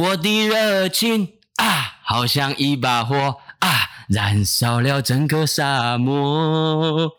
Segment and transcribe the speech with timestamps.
[0.00, 3.14] 我的热情啊，好像一把火
[3.58, 3.68] 啊，
[4.08, 7.10] 燃烧了整个沙漠。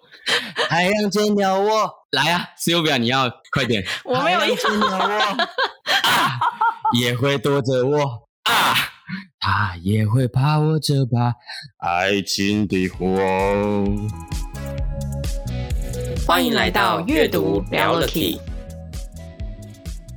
[0.68, 3.86] 海洋见了我，来啊，Sylvia，你要快点。
[4.04, 5.20] 我没有见了我
[6.10, 6.40] 啊，
[7.00, 8.74] 也会躲着我啊，
[9.40, 11.36] 他也会怕我这把
[11.88, 13.06] 爱情的火。
[16.26, 18.42] 欢迎来到阅读聊了 Key。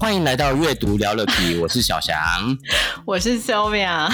[0.00, 2.16] 欢迎来到阅读聊了 Key， 我是小翔，
[3.04, 4.10] 我是 Sylvia。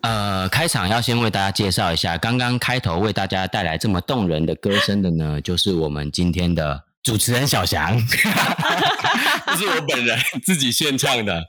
[0.00, 7.96] 呃，开场要先为大家介绍一下，刚刚开头为大家带来这么动人的歌声的呢，就是我们今天的主持人小翔，
[9.46, 11.44] 这是我本人自己献唱的。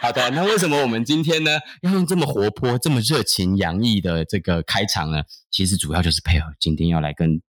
[0.00, 5.22] 好的，那为什么我们今天呢要用这么活泼、这么热情洋溢的这个开场呢？
[5.50, 7.42] 其实主要就是配合今天要来跟。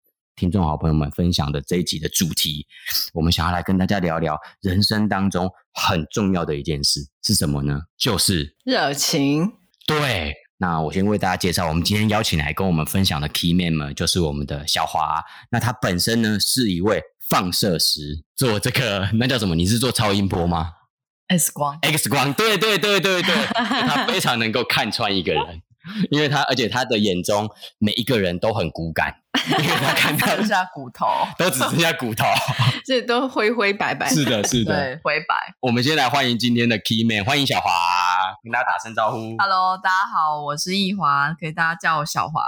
[0.41, 2.67] 听众好朋友们分享的这一集的主题，
[3.13, 7.79] 我们想要来跟大家聊聊人生当中很重要的一件事是什么呢？
[7.99, 9.53] 就是热情。
[9.87, 15.23] 对，那我先为大家介绍，我们今天邀请来跟我们分享的 key man 们，就是我们的小华。
[15.51, 19.55] 那他本身呢是一位放射师，做这个那叫什么？
[19.55, 20.71] 你是做超音波吗
[21.29, 25.61] ？X 光，X 光，对对对对对， 他非常能够看穿一个人。
[26.11, 31.07] 因为他，而且他的眼中每一个人都很骨感，因为他看到只剩下骨头，
[31.39, 32.25] 都只剩下骨头，
[32.85, 34.09] 这都灰灰白白。
[34.09, 35.55] 是的，是的，对，灰白。
[35.61, 37.71] 我们先来欢迎今天的 Key Man，欢迎小华，
[38.43, 39.37] 跟大家打声招呼。
[39.39, 42.43] Hello，大家好，我是易华，可以大家叫我小华。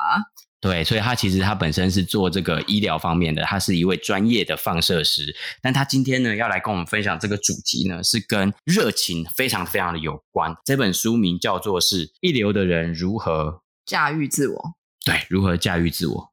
[0.61, 5.35] 对，所以他其实他本身是做这个医疗方面的，他是一位专业的放射师。
[5.61, 10.55] 但他今天呢，要来跟我们分享这个主题呢，是跟热情非常非常的有关。
[10.65, 14.57] 这本书名叫做是《一流的人如何驾驭自我》。
[15.05, 16.32] 对，如何驾驭自我？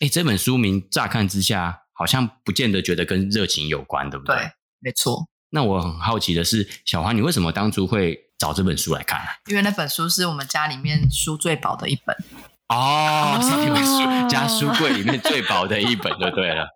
[0.00, 4.34] 哎，这本书名乍看之下，好像不见得觉得跟热情有关，对不对？
[4.34, 4.50] 对，
[4.80, 5.28] 没错。
[5.50, 9.26] 那我很好奇的是，小花，你为什么当初会找这本书来看啊？
[9.48, 12.16] 因为那本书是我们家里面书最薄的一本。
[12.72, 16.68] 哦，是你们书家书柜里面最薄的一本就对了。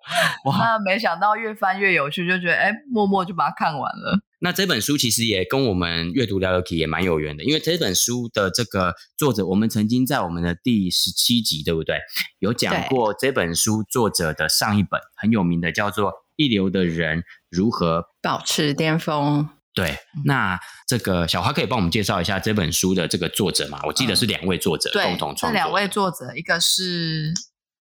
[0.44, 4.18] 哇，那没想到越翻越有趣，就觉得哎，默默就把它看完了。
[4.40, 12.00] 那这本书其实也跟我们阅读聊了 Key 也蛮有缘的，因为这本书的这个作者，我们曾经在我们的第十七集，对不对？
[12.40, 19.48] 有讲过这本书作者的上一本很有名的，叫做《一流的人如何保持巅峰》。
[19.74, 23.80] 对，那这个小花可以帮我们介绍一下这本书的这个作者吗？
[23.84, 25.48] 我记得是两位作者、嗯、共同创作。
[25.48, 27.34] 这两位作者，一个是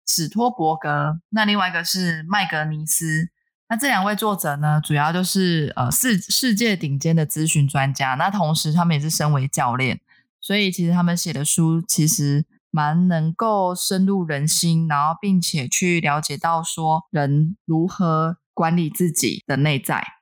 [0.07, 3.31] 史托伯格，那另外一个是麦格尼斯。
[3.71, 8.15] 那这两位作者呢，主要就是呃世世界顶尖的咨询专家。
[8.15, 10.01] 那同时他们也是身为教练，
[10.41, 20.18] 所以其实他们写的书其实蛮能够深入人心，然后并且去了解到说人如何管理自己的内在。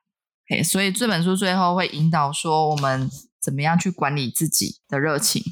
[0.49, 3.09] Okay, 所以这本书最后会引导说，我们
[3.41, 5.43] 怎么样去管理自己的热情。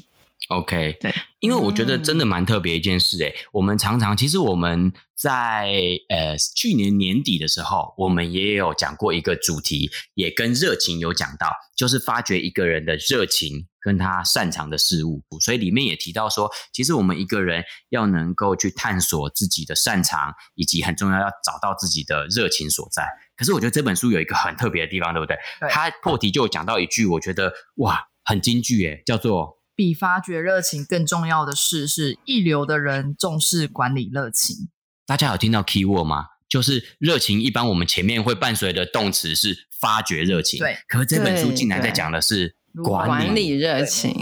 [0.48, 5.72] OK，对，因为我觉得真的蛮特别一件事诶、欸，我们常常其实我们在
[6.08, 15.24] 呃去年年底的时候，我们也有讲过一个主题，也跟热情有讲到，就是发掘一个人的热情跟他擅长的事物。
[15.40, 23.04] 所以里面也提到说，其实我们一个人要能够去探索自己的擅长，以及很重要要找到自己的热情所在。
[23.36, 25.36] 可是我觉得这本书有一个很特别的地方，对不对？
[25.60, 25.68] 对。
[25.68, 34.70] 它破题就讲到一句，我觉得哇，很金句耶，叫做“比发掘热情更重要的事，是一流的人重视管理热情”。
[35.06, 36.24] 大家有听到 key word 吗？
[36.48, 40.58] 就是热情，一般我们前面会伴随的动词是发掘热情。
[40.58, 40.78] 对。
[40.88, 44.14] 可是这本书竟然在讲的是管理，管理热情。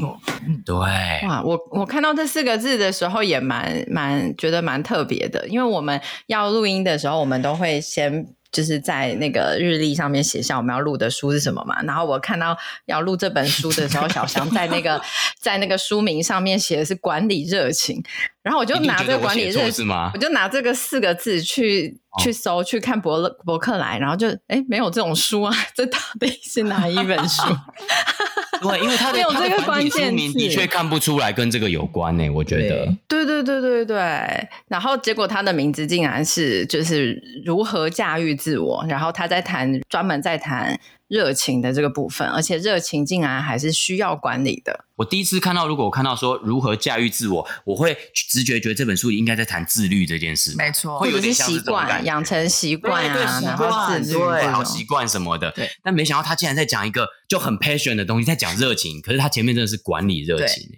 [0.67, 0.75] 对。
[1.29, 8.35] 哇，我我看到这四个字的时候也蛮蛮觉得蛮特别的，因为我们要录音的时候，我们都会先。
[8.55, 12.57] 就是在那个日历上面写下我们要录的书是什么嘛，然后我看到
[12.87, 15.03] 要录这本书的时候，小翔在那个
[15.41, 18.01] 在那个书名上面写的是管理热情，
[18.43, 27.43] 然后我就拿这个管理热情，我就拿这个四个字去去搜去看博博客来，然后就哎没有这种书啊， 这到底是哪一本书？
[28.63, 32.87] 对，因为他的没有这个关键字的确看不出来跟这个有关呢、欸，我觉得。
[33.09, 40.79] 对对对对对，然后结果他的名字竟然是就是如何驾驭自我，然后他在谈专门在谈
[41.09, 44.85] 热情的这个部分，而且热情竟然还是需要管理的。
[44.97, 50.55] 我第一次看到，如果我看到说如何驾驭自我，我会直觉觉得这本书应该在谈自律这件事。
[50.57, 55.51] 没错，会有点习惯养成习惯啊，然后自律对好习惯什么的。
[55.51, 59.01] 对，但没想到他竟然在讲一个就很 passion 的东西，在讲热情。
[59.03, 60.69] 可是他前面真的是管理热情。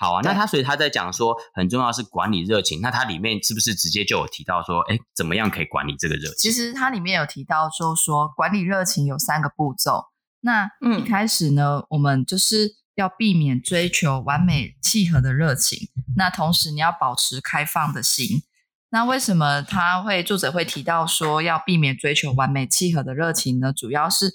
[0.00, 6.50] 好啊，那他所以他在讲说很重要是管理热情，那他里面是不是直接就有提到说，哎，怎么样可以管理这个热情？
[6.50, 10.06] 其实它里面有提到说说管理热情有三个步骤。
[10.40, 18.42] 那一开始呢，嗯、我们就是要避免追求完美契合的热情，那同时你要保持开放的心。
[18.88, 23.70] 那为什么他会作者会提到说要避免追求完美契合的热情呢？
[23.70, 24.32] 主要是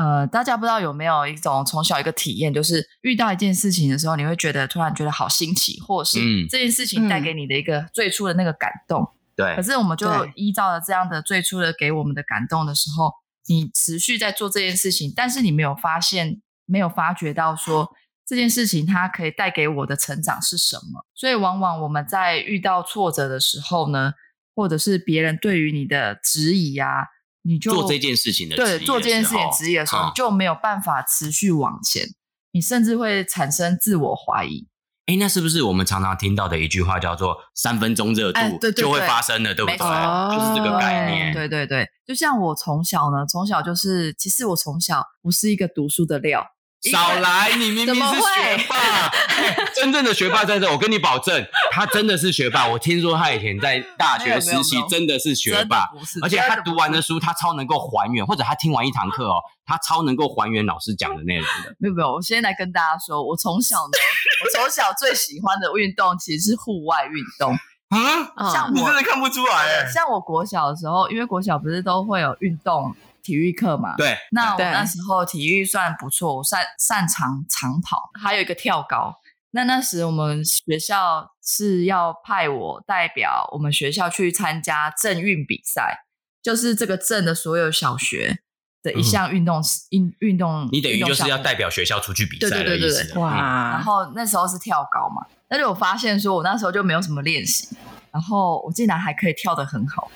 [0.00, 9.06] 呃，大家不知道有没有一种从小一个体验，就是遇到一件事情的时候，你会觉得突然觉得好新奇，或者是这件事情带给你的一个最初的那个感动。
[9.36, 9.56] 对、嗯。
[9.56, 13.12] 可是我们就依照了这样的最初的给我们的感动的时候。
[13.48, 17.90] 你持续在做这件事情，但是你没有发现，没有发觉到说
[18.24, 21.04] 这件事情它可以带给我的成长是什么。
[21.16, 24.12] 所以，往往我们在遇到挫折的时候呢，
[24.54, 27.06] 或者是别人对于你的质疑啊，
[27.42, 32.06] 你就做这件事情的对做这件事情职业的时候，你就没有办法持续往前，
[32.52, 34.68] 你甚至会产生自我怀疑。
[35.06, 38.40] 哎，那是不是我们常常听到的一句话，叫做“三分钟热度
[38.76, 39.76] 就会发生了”，对不对？
[39.76, 41.32] 就是这个概念。
[41.32, 46.46] 对对对，就像我从小呢，从小就是，其实我从小不是一个读书的料。
[46.90, 52.66] 少来，你明明是学霸，欸、 真正的学霸在这，我跟你保证， 他真的是学霸。
[52.66, 55.90] 我听说他以前在大学实习真的是学霸，
[56.22, 61.74] 而且他读完的书，他超能够还原，或者他听完一堂课哦，他超能够还原老师讲的内容的。
[61.78, 63.98] 没有没有，我现在来跟大家说，我从小呢，
[64.44, 67.52] 我从小最喜欢的运动其实是户外运动
[67.90, 68.50] 啊。
[68.50, 72.96] 像我你真的看不出来，像我国小的时候，因为国小不是都会有运动。
[73.22, 79.16] 体育课嘛，对，那我那时候体育算不错，我擅擅长长跑，还有一个跳高。
[79.52, 86.04] 那那时我们学校是要派我代表我们学校去参加镇运比赛，
[86.40, 88.38] 就是这个镇的所有小学
[88.80, 90.68] 的一项运动运运动。
[90.70, 92.78] 你等于就是要代表学校出去比赛的意思。
[92.78, 93.70] 对对对对，哇！
[93.72, 97.68] 然后那时候是跳高嘛，但是我发现说我那时候就没有什么练习，
[98.12, 100.08] 然后我竟然还可以跳得很好，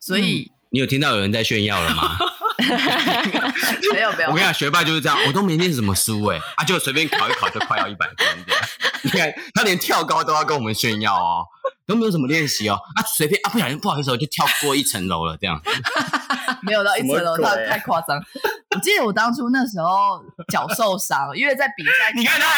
[0.00, 0.50] 所以。
[0.74, 2.18] 嗯你有听到有人在炫耀了吗？
[3.94, 8.62] 没有没有，我跟你讲，学霸就是这样，我都没念什么书哎，啊，就随便考一考就快要一百分这样。
[9.02, 11.46] 你看他连跳高都要跟我们炫耀哦，
[11.86, 15.60] 都没有什么练习哦，啊，随便啊，不小心不好意思，我就跳过一层楼了这样。
[16.62, 18.20] 没有到一层楼，太太夸张。
[18.74, 22.48] 我记得我当初那时候脚受伤，因为在比赛，你看他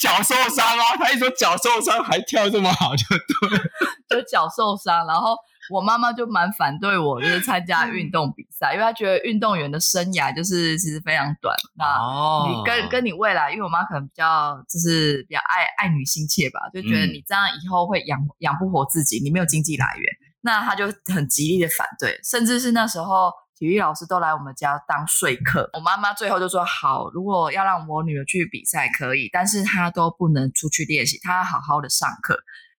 [0.00, 3.04] 脚受伤啊，他一说脚受伤还跳这么好，就
[4.08, 5.36] 对， 就脚受伤，然后。
[5.70, 11.56] 我妈妈就蛮反对我，就是参加运动比赛，因为她觉得运动员的生涯就是其实非常短。
[11.76, 11.84] 那
[12.48, 20.04] 你跟跟你未来，因为我妈可能比较就是比较爱爱女心切吧，就觉得你这样以后会养养不活自己，你没有经济来源，
[20.42, 25.70] 那她就很极力的反对，甚至是那时候体育老师都来我们家当说客。
[25.72, 32.36] 我妈妈最后就说：好，如果要让我女儿去比赛可以，但是她都不能出去练习，她要好好的上课。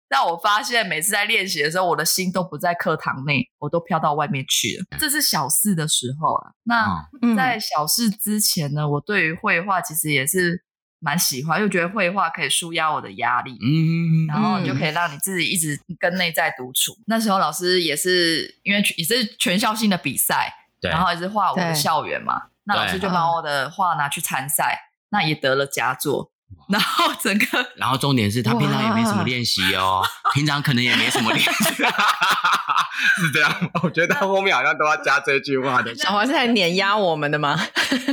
[0.08, 4.98] 但我发现每次在练习的时候，我的心都不在课堂内，我都飘到外面去了。
[4.98, 6.52] 这是小四的时候啊。
[6.62, 10.62] 那在小四之前呢，我对于绘画其实也是
[11.00, 13.52] 蛮喜欢，又觉得绘画可以舒压我的压力。
[13.52, 16.92] 嗯，然后就可以让你自己一直跟内在独处。
[17.06, 22.42] 那时候老师也是因为也是全校性的比赛，对，然后也是画我的校园嘛。
[22.64, 26.30] 那老师就把我的画拿去参赛，那也得了佳作。
[26.68, 30.02] 然后整个，然后重点是他平常也没什么练习哦，
[30.34, 31.64] 平常可能也没什么练习，
[33.22, 33.70] 是这样。
[33.82, 35.94] 我觉得他后面好像都要加这句话的。
[35.94, 37.56] 小华是来碾压我们的吗？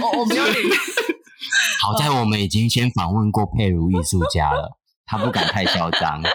[0.01, 0.75] 我我没有碾压。
[1.81, 6.21] 好在我们已经先访问过佩如艺术家了，他不敢太嚣张。
[6.21, 6.31] 对。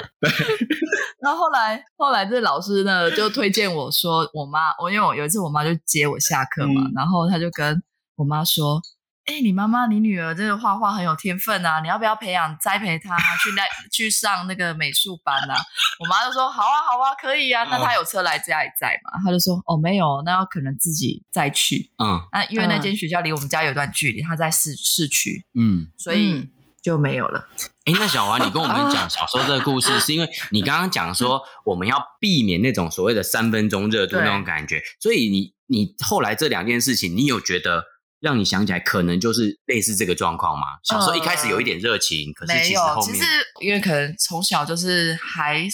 [1.22, 7.80] 然后后来后来这老师呢就推荐我说，我妈我因为我有一次我妈就接我下课嘛，嗯、然后他就跟
[8.16, 8.82] 我妈说。
[9.28, 11.80] 哎、欸，你妈妈，你女儿这个画画很有天分啊！
[11.82, 15.54] 你要不要培养栽培她去那去上那个美术班啊？
[16.00, 17.62] 我妈就说好啊，好啊，可以啊。
[17.64, 19.20] 那她有车来家里载嘛？
[19.22, 21.90] 她就说哦，没有，那要可能自己再去。
[22.02, 25.44] 嗯，那因为那间学校离我们家有段距离，她在市市区。
[25.54, 26.48] 嗯，所以
[26.80, 27.46] 就没有了。
[27.84, 37.84] 哎、欸，那小华，你跟我们讲 小时候这个故事，是因为你刚刚讲说我们要避免那种所谓的三分钟热度那种感觉，所以你你后来这两件事情，你有觉得？
[38.20, 40.66] 让你想起来可能就是类似这个状况嘛？
[40.84, 43.24] 小时候一开始有一点热情，可是其实后面其实
[43.60, 45.66] 因为可能从小就是还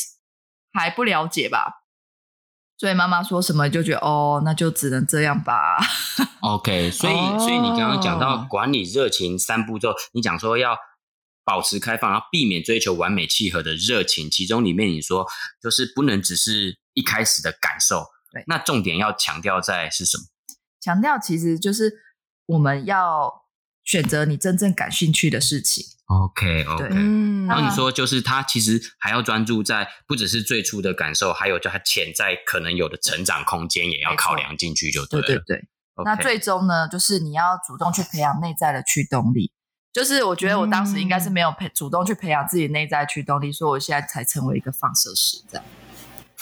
[0.73, 1.81] 还不了解吧。
[2.77, 5.79] 所以妈妈说什么就觉得哦，那就只能这样吧。
[6.41, 10.77] OK，所以、哦、所以你刚刚讲到管理热情三步骤，你讲说要
[11.45, 15.25] 保持开放，然后避免追求完美契合的热情，其中里面你说
[15.63, 18.05] 就是不能只是一开始的感受。
[18.33, 20.25] 对，那重点要强调在是什么？
[20.81, 21.91] 强调其实就是
[22.47, 23.45] 我们要
[23.83, 25.85] 选择你真正感兴趣的事情。
[26.07, 35.27] OK OK，嗯，然后你说就是他其实还要专注在不只是最初的感受，还有就他潜在可能有的成长空间也要考量进去，就对了。
[35.27, 35.69] 对对对。
[35.97, 36.05] Okay.
[36.05, 39.53] 那最终呢，就是你要主动去培养内在的驱动力。
[39.93, 45.65] 就是我觉得我当时应该是没有培主动去培养自己内在驱动力，所以我现在才成为一个放射师这样。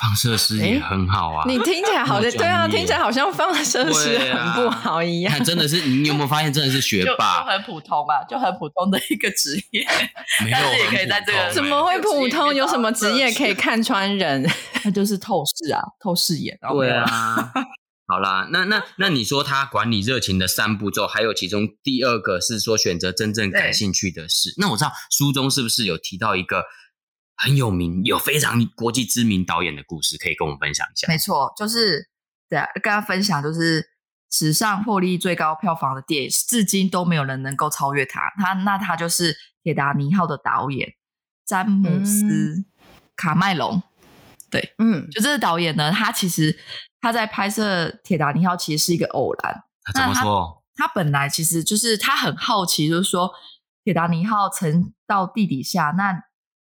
[0.02, 5.44] 放射师也很好啊，你听起来好像对啊，听起来好像放射师很不好一样。
[5.44, 9.86] 真的是，你有没有发现，真的是学霸，就很普通吧，就很普通的一个职业，
[10.44, 12.52] 没有也可以在这个怎么会普通？
[12.52, 14.44] 有什么职业可以看穿人？
[14.84, 16.58] 那就是透视啊，透视眼。
[16.72, 17.52] 对啊，
[18.08, 24.52] 好啦，那那那你说他管理热情的三步骤，还有其中第二个是说选择真正感兴趣的事。
[24.58, 26.64] 那我知道书中是不是有提到一个？
[27.42, 31.08] 很有名、有非常国际知名导演的故事，可以跟我们分享一下。
[31.08, 32.08] 没错，就是
[32.48, 33.84] 对啊，跟他分享，就是
[34.30, 38.32] 史上获利最高票房的电影，至今都没有人能够超越他。
[38.38, 39.34] 他那他就是
[39.64, 40.94] 《铁达尼号》的导演
[41.44, 42.24] 詹姆斯·
[43.16, 43.82] 卡麦隆。
[44.48, 46.56] 对，嗯，就这个导演呢，他其实
[47.00, 49.64] 他在拍摄《铁达尼号》其实是一个偶然。
[49.82, 50.62] 他怎么说？
[50.76, 53.32] 他，他本来其实就是他很好奇，就是说
[53.82, 56.22] 铁达尼号沉到地底下那。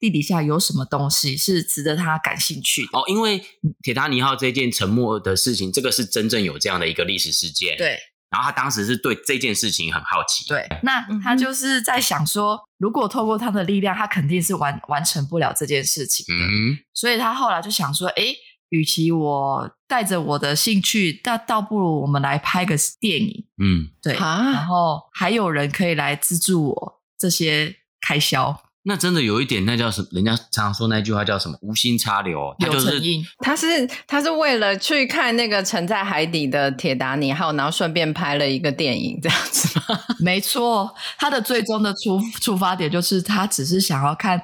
[0.00, 2.98] 地底下有什么东西是值得他感兴趣的？
[2.98, 3.44] 哦，因为
[3.82, 7.76] 铁达尼号这件沉没的事情，这个是真正有这样的一个历史事件。
[7.76, 7.98] 对，
[8.30, 10.48] 然后他当时是对这件事情很好奇。
[10.48, 16.46] 对，那他就是在想说，如果透过他的力量，他肯定是完完成不了这件事情的。
[16.46, 18.34] 嗯，所以他后来就想说，诶，
[18.70, 23.44] 与其我带着我的兴趣，那倒不如我们来拍个电影。
[23.62, 28.62] 嗯，对，啊，然后还有人可以来资助我这些开销。
[28.82, 30.08] 那真的有一点，那叫什么？
[30.12, 31.58] 人家常常说那句话叫什么？
[31.60, 33.00] 无心插柳，他就是
[33.38, 39.98] 他是他是为了去看那个沉在海底的铁达尼号，然后顺便拍了一个电影，这样子吗？
[40.18, 44.40] 没错，他的最终的出出发点就是他只是想要看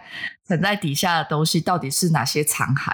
[0.47, 2.93] 沉在底下的东西到底是哪些残骸，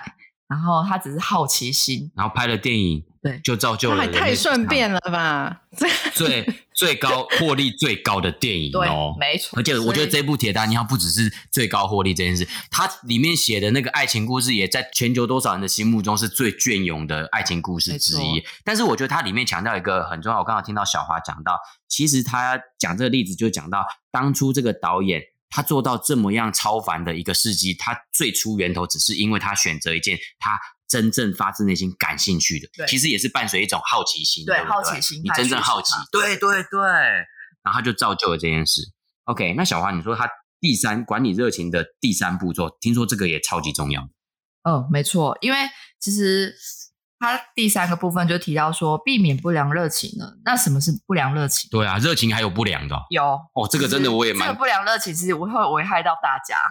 [0.49, 3.05] 然后他只是好奇心，然后拍了电影。
[3.23, 5.63] 对，就造就了太顺便了吧？
[6.13, 9.59] 最最高获利最高的电影哦，没错。
[9.59, 18.43] 而且我觉得这部《铁达尼号》不只是最高获利这件事，它里面写的那个爱情故事，也在全球多少人的心目中是最隽永的爱情故事之一。
[18.65, 30.59] 但是我觉得它里面强调一个很重要，我刚刚听到小华讲到，其实他讲这个例子就讲到当初这个导演他做到这么样超凡的一个事迹，他最初源头只是因为他选择一件他。
[30.93, 36.79] 真正发自内心感兴趣的，其实也是伴随一种好奇心，对，对对好奇心，你真正好奇，对对对，
[37.65, 38.83] 然后他就造就了这件事。
[39.25, 40.29] OK，那小华，你说他
[40.61, 44.03] 第三管理热情的第三步骤，听说这个也超级重要。
[44.69, 45.57] 嗯，没错，因为
[45.99, 46.55] 其实
[47.19, 50.35] 他第三个部分就提到说，避免不良热情呢。
[50.45, 51.71] 那什么是不良热情？
[51.71, 54.47] 对啊，热情还有不良的，有哦，这个真的我也蛮。
[54.47, 56.63] 这个不良热情其实会会危害到大家，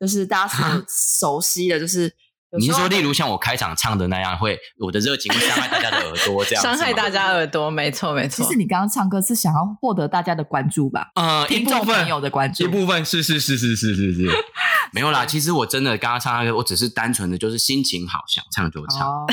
[0.00, 2.16] 就是大家所 熟悉的就是。
[2.58, 8.44] 你是说，例如像我开场唱的那样，会我的热情会伤害大家的耳朵，这样伤害大家耳朵，没错没错。
[8.44, 11.08] 其实你刚刚唱歌是想要获得大家的关注吧？
[11.14, 14.30] 呃，听众朋友的关注，一部分是是是是是是是，
[14.92, 15.26] 没有啦。
[15.26, 19.26] 其实我真的刚刚唱那个，我只是单纯的就是心情好，想唱就唱，哦、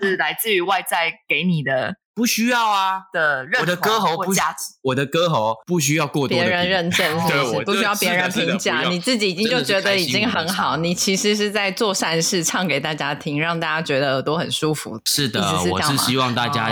[0.00, 1.96] 是来自于外在给你的。
[2.20, 10.76] 不需要啊的我的歌喉不价值，我的歌喉不需要过多别人认证， 对，我不需要别人评价，你自己已经就觉得已经很好。
[10.76, 15.00] 你其实是在做善事，唱给大家听，让大家觉得耳朵很舒服。
[15.06, 16.70] 是的，是我是希望大家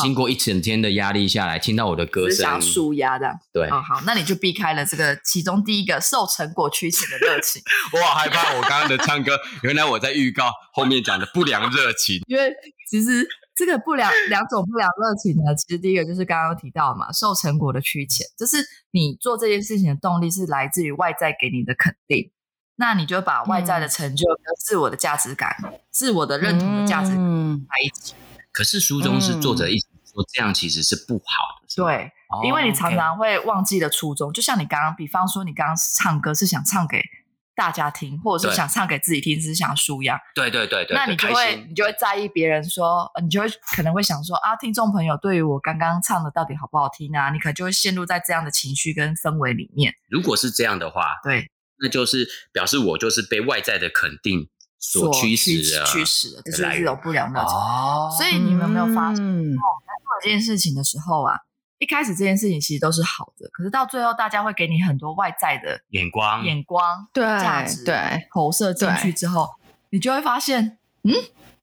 [0.00, 3.28] 经过一整天的压力下来，听到我的歌声，舒压的。
[3.52, 7.60] 对，哦，好，那你就避开了这个其中第一个受成果驱使的热情。
[7.92, 12.50] 我好害怕，我刚刚的唱歌，原来我在预告后面讲的不良热情， 因为
[12.90, 13.28] 其实。
[13.58, 22.30] 这个不良两种不良热情呢，其实第一个就是刚刚提到嘛，受成果的驱遣，就是你做这件事情的动力是来自于外在给你的肯定，
[22.76, 27.18] 那你就把外在的成就跟自我的价值感、嗯、自我的认同的价值感
[27.68, 28.14] 在一起。
[28.52, 32.12] 可是书中是作者一直说这样其实是不好的，是对，
[32.44, 34.32] 因为你常常会忘记了初衷。
[34.32, 37.02] 就像你刚刚，比方说你刚刚唱歌是想唱给
[37.58, 40.16] 大家听，或者是想唱给自己听，只是想舒压。
[40.32, 47.30] 对对对对，那你就会你就会在意别人说，你就会可能会想说啊，听众朋友对于我刚刚唱的到底好不好听啊？
[47.30, 49.92] 你可能就会陷入在这样的情绪跟氛围里面。
[50.08, 51.50] 如果是这样的话，对，
[51.82, 54.48] 那就是表示我就是被外在的肯定
[54.78, 57.48] 所驱使的，驱使的，就是这种不良热情。
[57.48, 61.34] 哦，所以你们有没有发现，嗯、在做这件事情的时候啊？
[61.78, 67.94] 一开始这件事情其实都是好的，可是到最后大家会给你很多外在的眼光、眼光、对价值、对。
[68.32, 69.48] 投射进去之后，
[69.90, 71.12] 你就会发现，嗯，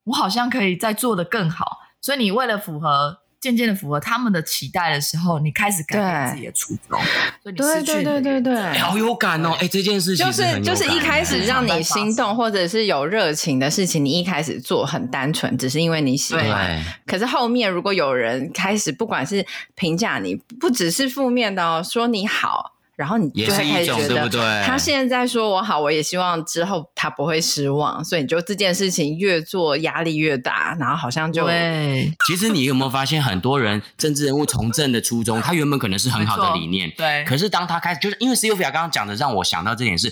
[0.05, 1.79] 我好像可以再做得更好。
[1.99, 6.99] 所以你为了符合，渐渐的符合他们的期待的时候，你开始改变自己的初衷，
[7.43, 9.51] 所以你失去对对对对对，好有感哦！
[9.59, 16.83] 哎，这件事情就是就是一开始让你心动或者是有热情的事情，你一开始做很单纯，只是因为你喜欢。
[17.05, 22.74] 可是后面如果有人开始，不管是评价你，不只是负面的哦，说你好。
[22.95, 32.13] 然后你就会开始觉得，他现在说我好，我也希望之后他不会失望，所以你就这件事情越做压力越大，然后好像就对。
[32.25, 37.25] 其实你有没有发现，很多人政治人物从政的初衷，他原本可能是很好的理念，对。
[37.25, 40.11] 可是当他开始，就是因为 Sylvia 刚刚讲的，让我想到这点是，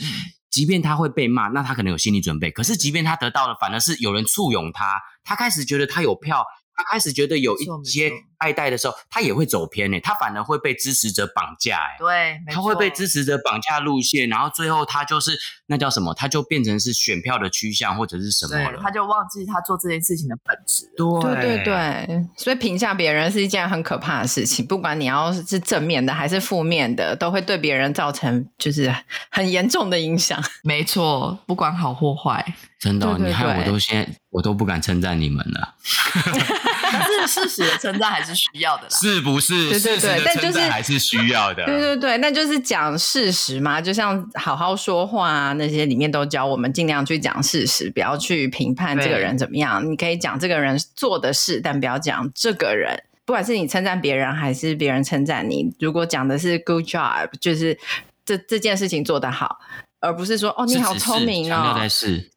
[0.49, 2.51] 即便他会被骂，那他可能有心理准备。
[2.51, 6.43] 可是即便他得到了，反而是有人簇拥他，他开始觉得他有票。
[6.75, 8.11] 他开始觉得有一些
[8.43, 15.31] 爱戴的时候，他也会走偏诶，他反而会被支持者绑架诶，对，他会被支持者绑架路线，然后最后他就是
[15.67, 16.13] 那叫什么？
[16.13, 20.91] 他就变成是选票的趋向或者是什么了，他就忘记他做这件事情的本质。
[20.97, 28.93] 对对对对，所以评价别人是一件很可怕的事情，不管你要是正面的还是负面的，都会对别人造成就是
[29.31, 30.43] 很严重的影响。
[30.63, 32.53] 没错，不管好或坏。
[32.79, 35.75] 真的、哦，你害我都先，我都不敢称赞你们了。
[37.01, 38.89] 是事实的称赞还是需要的啦？
[38.89, 39.69] 是不是？
[39.69, 41.65] 对对对，但就是还是需要的。
[41.65, 49.89] 对对对，那就是讲事实嘛，就像好好说话啊，那些里面都教我们尽量去讲事实，不要去评判这个人怎么样。
[49.89, 53.03] 你可以讲这个人做的事，但不要讲这个人。
[53.25, 57.77] 不管是你称赞别人，还是别人称赞你，如果讲的是 good job，就是
[58.25, 59.59] 这这件事情做得好。
[60.01, 61.73] 而不是说哦，你好聪明哦，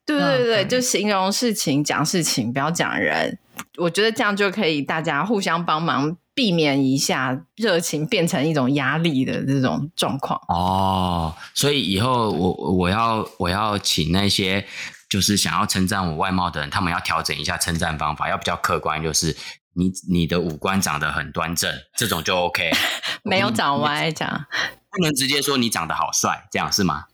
[0.06, 3.36] 对对对，就形容事情讲事情，不要讲人。
[3.78, 10.40] 我觉得这样就可以，大家互相帮忙，避免一下热情变成一种压力的这种状况。
[10.48, 14.66] 哦，所以以后我我要我要请那些
[15.08, 19.36] 就是想要称赞我外貌的人，他们要调整一下称赞方法，要比较客观，就是
[19.74, 22.70] 你你的五官长得很端正，这种就 OK，
[23.24, 24.46] 没有长歪这样，
[24.90, 27.04] 不能直接说你长得好帅，这样是吗？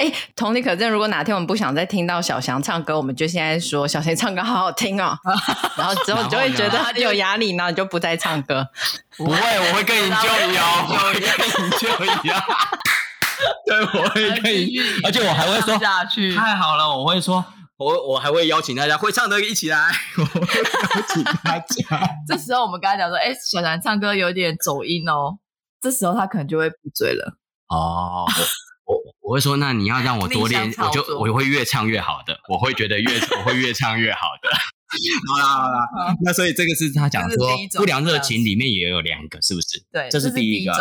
[0.00, 5.14] 哎，同理可证，如果哪天我们不想再听到小翔唱歌，我们就现在说小翔唱歌好好听哦，
[5.76, 8.66] 然后之后你就会觉得他有压力，然后你就不再唱歌。
[9.18, 12.42] 不会，我会跟你就一样，我会跟你就一样。
[13.66, 16.34] 对，我会跟你，而且我还会说下去。
[16.34, 17.44] 太好了，我会说，
[17.76, 22.08] 我我还会邀请大家会唱的一起来，我会邀请大家。
[22.26, 25.36] 这时候我们刚才讲说，哎，小南唱歌有点走音哦，
[25.78, 27.36] 这时候他可能就会闭嘴了。
[27.68, 28.24] 哦。
[28.90, 34.50] 我我会说，那你要让我多练，我就我会越唱越好的，我会觉得越我会越唱越好的。
[35.30, 39.84] 好啦好啦，那所以这个是他讲说不良热情里面也有两个，是不是？
[39.92, 40.72] 对，这是第一个。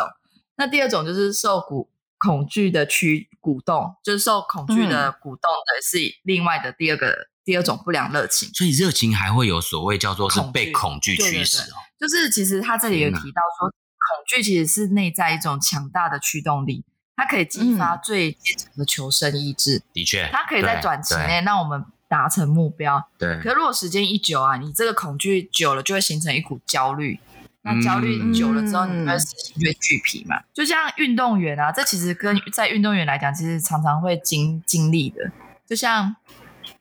[0.58, 8.50] 那第二种就是受鼓恐惧的驱鼓动，就是受恐惧的鼓动的是另外的第二个第二种不良热情。
[8.50, 11.76] 所以热情还会有所谓叫做是被恐惧驱使哦。
[12.00, 16.84] 就是其实他这里有提到说，恐惧其实是内在一种强大的驱动力。
[17.19, 23.10] 它可以激发最坚强的求生意志，嗯、的确，它可以在短期内让我们达成目标。
[23.17, 27.19] 对，可是如果时间一久啊，你这个恐惧久了，就会形成一股焦虑。
[27.62, 30.41] 那焦虑久了之后，你会心越俱疲嘛？
[30.53, 35.29] 就像运动员啊，这其实跟在运动员来讲，其实常常会经经历的。
[35.67, 36.15] 就像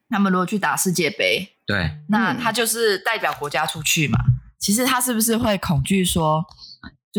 [0.08, 4.20] 他们如果去打世界杯，对，那他就是代表国家出去嘛。
[4.56, 6.46] 其实他是不是会恐惧说？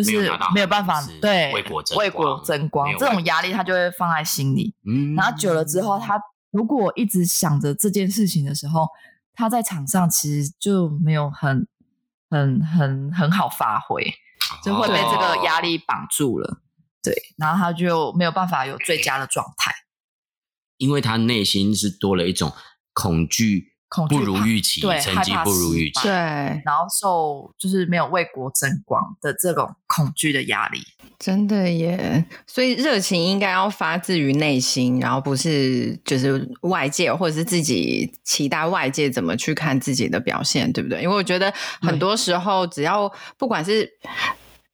[0.03, 4.73] 就是没有办法对为国争为国争光这种压力，他就会放在心里。
[4.85, 6.19] 嗯，然后久了之后，他
[6.51, 8.88] 如果一直想着这件事情的时候，
[9.33, 11.67] 他在场上其实就没有很
[12.29, 14.03] 很很很好发挥，
[14.63, 16.62] 就会被这个压力绑住了。
[17.01, 19.73] 对，然后他就没有办法有最佳的状态，
[20.77, 22.51] 因为他内心是多了一种
[22.93, 23.73] 恐惧。
[23.89, 30.80] 恐惧不如预期，对，成绩不如预期，对，然后受就是没有为国争光的这种恐惧的压力，
[31.17, 32.23] 真的耶。
[32.45, 41.02] 所以热情应该要发自于内心，然后不是就是外界或者是自己期待外界怎么去看自己的表现，对不对？
[41.02, 43.89] 因为我觉得很多时候，只要不管是。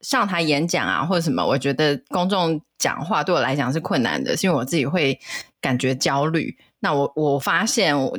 [0.01, 5.19] 上台演讲啊，或者什么，我觉得公众讲话对我来讲是困难的，是因为我自己会
[5.59, 6.55] 感觉焦虑。
[6.79, 8.15] 那我我发现我。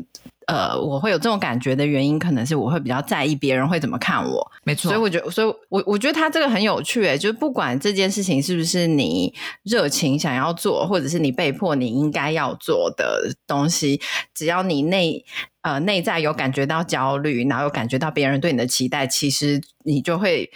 [0.46, 4.88] 呃，我会有这种感觉的原因，可能是我会比较在意别人会怎么看我，没错。
[4.88, 14.00] 所以我觉得，所以我我觉得他这个很有趣，诶，就是不管这件事情是不是你热情想要做，或者是你被迫你应该要做的东西，
[14.32, 15.24] 只要你内
[15.62, 20.48] 呃内在有感觉到焦虑，然后有感觉到别人对你的期待，其实你就会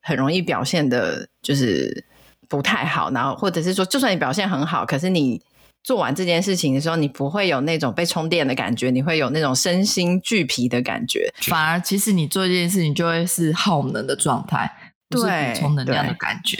[0.00, 2.04] 很容易表现的，就是
[2.48, 3.12] 不太好。
[3.12, 5.40] 然后或者是说，就算你表现很好，可是你。
[5.86, 11.32] 做完这件事情的时候，你不会有那种被充电的感觉，你会有那种身心俱疲的感觉。
[11.42, 14.68] 反而，其实你做这件事情就会是耗能的状态，
[15.08, 16.58] 不是补充能量的感觉。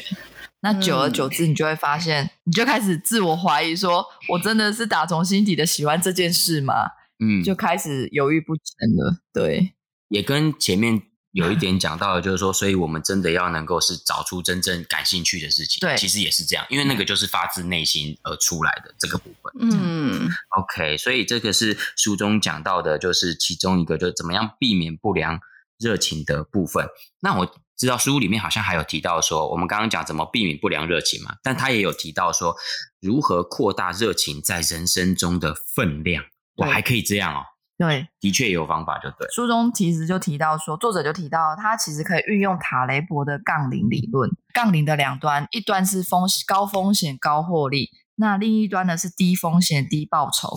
[0.61, 6.75] 那久而久之，你就会发现，嗯、你就开始自我怀疑说，说我真的是打从心底的喜欢这件事吗？
[7.19, 8.63] 嗯，就开始犹豫不决
[8.97, 9.19] 了。
[9.35, 9.73] 对，
[10.09, 11.03] 也跟前面。
[11.37, 15.79] 有一点讲到的，就是说，所以我们真的要能够是找出真正感兴趣的事情。
[15.81, 19.53] 对，其实也是这样，因为那个就是发自内心而出来的这个部分。
[19.61, 25.39] 嗯，OK，所以这个是书中讲到的，就是其中一个，就是怎么样避免不良
[25.79, 26.89] 热情的部分。
[27.21, 32.57] 那我知道书里面好像还有提到说，我们刚刚讲怎么避免不良热情嘛，但他也有提到说，
[32.99, 36.25] 如何扩大热情在人生中的分量。
[36.57, 37.45] 我还可以这样哦。
[37.79, 39.29] 对，的确也有方法，就对。
[39.31, 44.31] 书中其实就提到说，作者就提到，他其实可以运用塔雷伯的杠铃理论。
[44.55, 50.57] 杠铃的两端，一端是风高风险高获利，那另一端呢是低风险低报酬。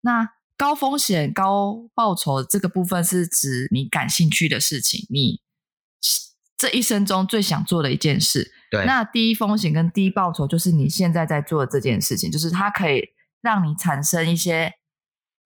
[0.00, 5.40] 那高风险高报酬这个部分是指你感兴趣的事情，你
[6.56, 8.50] 这一生中最想做的一件事。
[8.72, 8.84] 对。
[8.84, 14.72] 那低风险跟低报酬就是你现在在做的这件事情，就是它可以让你产生一些。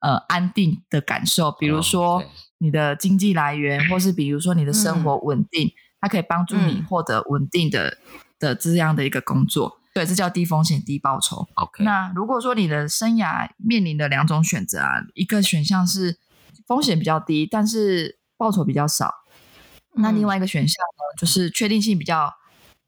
[0.01, 2.23] 呃，安定的感受，比如说
[2.59, 9.79] 你的经济来源，哦、或是比如说你的生活稳定，嗯、它可以帮助你获得稳定的、嗯、的这样的一个工作。
[9.93, 11.47] 对，这叫低风险低报酬。
[11.55, 16.19] OK，那如果说你的生涯面临的两种选择啊，一个选项是
[16.67, 19.13] 风险比较低，但是报酬比较少，
[19.97, 22.33] 嗯、那另外一个选项呢，就是确定性比较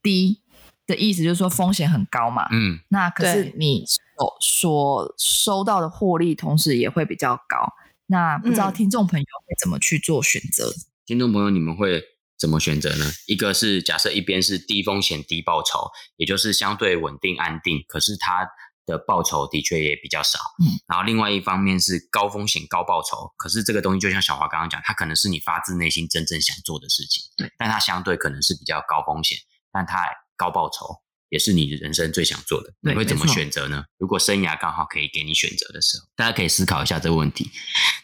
[0.03, 0.40] 低。
[0.85, 3.85] 的意思就是说风险很高嘛，嗯，那可是你
[4.16, 7.72] 所所收到的获利同时也会比较高，
[8.07, 10.68] 那不知道听众朋友会怎么去做选择？
[10.68, 12.03] 嗯、听众朋友，你们会
[12.38, 13.11] 怎么选择呢？
[13.27, 18.48] 一个是假设一边是低风险低报酬，也就是相对稳定安定，可是它
[18.87, 29.38] 的报酬的确也比较少，嗯，然后另外一方面是高风险高报酬，可是这个东西就像小华刚刚讲，它可能是你发自内心真正想做的事情，对，但它相对可能是比较高风险，
[29.72, 30.07] 但它。
[30.35, 30.87] 高报酬
[31.33, 33.85] 也是你人生最想做的，你会怎么选择呢？
[33.97, 37.51] 如果生涯刚好可以给你选择的时候，大家可以思考一下这个问题。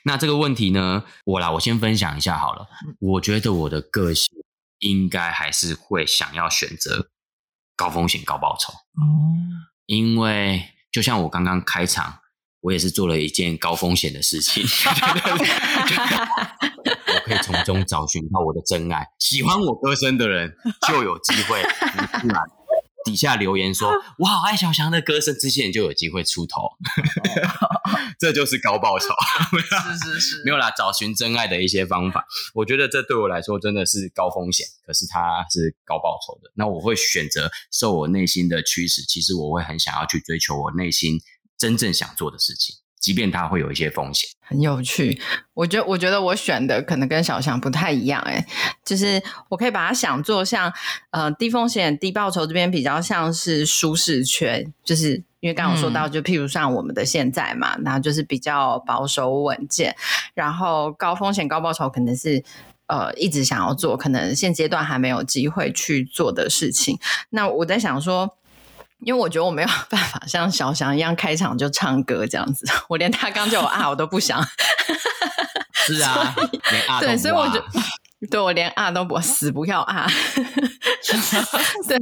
[0.04, 2.66] 那这个问题呢，我来，我先分享一下好了。
[2.98, 4.26] 我觉得我的个性
[4.78, 7.10] 应该还是会想要选择
[7.76, 9.36] 高风险高报酬哦，
[9.84, 12.20] 因为就像我刚刚开场，
[12.62, 14.64] 我也是做了一件高风险的事情。
[17.08, 20.54] 我可以从中找寻到我的真爱，喜欢我歌声的人
[20.88, 22.40] 就有机会突然
[23.04, 26.68] 底下留言说 “我好爱小翔的歌声”，这些人就有机会出头，
[28.18, 29.06] 这就是高报酬。
[29.58, 36.50] 是是是，没有啦，找寻真爱的一些方法，我觉得这对我来说真的是高风险，可是它是高报酬的。
[36.54, 41.20] 那我会选择受我内心的驱使，其实我会很想要去追求我内心
[41.56, 42.76] 真正想做的事情。
[43.00, 45.20] 即便它会有一些风险，很有趣。
[45.54, 48.20] 我觉得，我觉得我选的可能跟小翔不太一样。
[48.22, 48.44] 诶，
[48.84, 50.72] 就是我可以把它想做像，
[51.10, 59.94] 呃，低风险低报酬这边比较像是舒适圈，就是因为刚刚我说到，就譬如像我们的现在嘛，那、嗯、就是比较保守稳健。
[60.34, 62.42] 然后高风险高报酬可能是
[62.86, 66.98] 呃一直想要做，可能现阶段还没有机会去做的事情。
[67.30, 68.37] 那我在想说。
[69.00, 74.44] 因为我觉得我没有办法 像小翔一样开场就唱歌这样子，我连他刚叫我啊，我都不想。
[75.72, 76.34] 是啊，
[76.72, 77.00] 没啊。
[77.00, 77.62] 对，所以我就
[78.30, 80.06] 对我连啊都不死不要啊。
[81.88, 81.98] 对，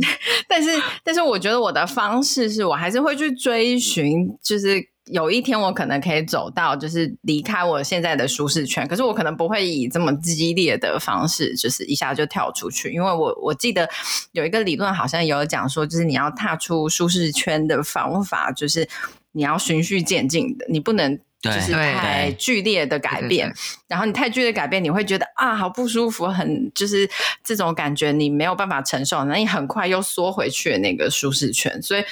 [0.48, 0.70] 但是
[1.04, 4.88] 但是我觉得我的方式是我还是会去追寻，就是。
[5.12, 13.88] 有一天我可能可以走到，就是离开我现在的舒适圈，可是我可能不会以这么激烈的方式，就是一下就跳出去，因为我我记得
[14.32, 18.88] 有一个理论好像有讲说，就是你要踏出舒适圈的方法，就是
[19.30, 21.16] 你要循序渐进的，你不能。
[21.46, 23.52] 就是太剧烈的改变，
[23.88, 27.08] 然后你太剧烈的改变，你会觉得啊，好不舒服，很就是
[27.44, 31.80] 这种感觉，你没有办法承受，那你很快又缩回去那个舒适圈。
[31.82, 32.04] 所以，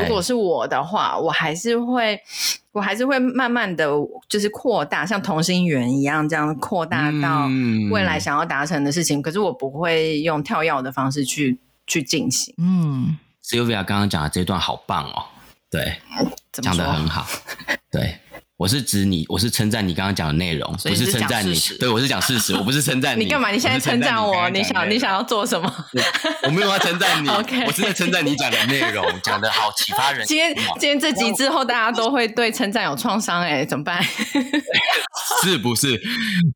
[0.00, 2.20] 如果是我的话，我还是会，
[2.72, 3.88] 我还是会慢慢的
[4.28, 7.48] 就是扩大，像同心圆一样这样扩大到
[7.90, 9.20] 未来想要达成的事情。
[9.22, 11.58] 可是我不会用跳跃的方式去。
[11.86, 12.54] 去进行。
[12.58, 15.24] 嗯，Sylvia 刚刚讲的这段好棒哦，
[15.68, 16.00] 对，
[16.52, 17.26] 讲的很好，
[17.90, 18.16] 对。
[18.60, 21.58] 我是指你，我是称赞你刚刚讲的内容，不是称赞你。
[21.78, 23.24] 对，我是讲事实，我不是称赞你。
[23.24, 23.48] 你干嘛？
[23.50, 24.50] 你现在称赞我？
[24.50, 25.86] 你想你想要做什么？
[26.42, 27.28] 我没有要称赞你
[27.66, 30.26] 我是在称赞你讲的内容，讲的好启发人。
[30.26, 34.02] 今天今天这集之后，大家都会对称赞有创伤，哎，怎么办？
[35.42, 35.98] 是不是？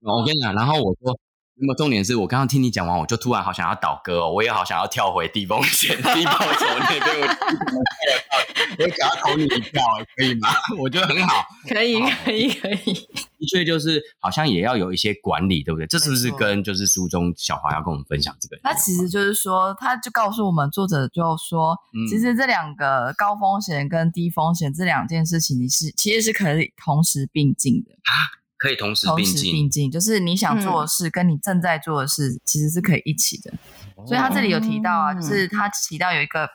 [0.03, 1.19] 我跟你讲，然后我说。
[1.57, 9.83] 那么重点是我刚刚听你讲完，我就突然好想要倒戈哦，我也好想要跳回低风险、低报酬那边，我我想要投你一票，
[10.17, 10.49] 可以吗？
[10.81, 12.95] 我觉得很好，可以，可以，可以。
[13.39, 15.87] 的确就是好像也要有一些管理，对不对？
[15.87, 18.59] 这是不是跟就是书中小华要跟我们分享这个？
[18.63, 28.43] 他其实就是说，他就告诉我们作者就说，嗯、其实这两个高风险跟低风险这两件事情，你是其实是可以同时并进的啊。
[28.65, 33.53] 可以同时并进，并进就是你想做的事跟你正在做的事其实是可以一起的。
[33.99, 36.49] 嗯、所以他这里有提到啊，就是他提到有一个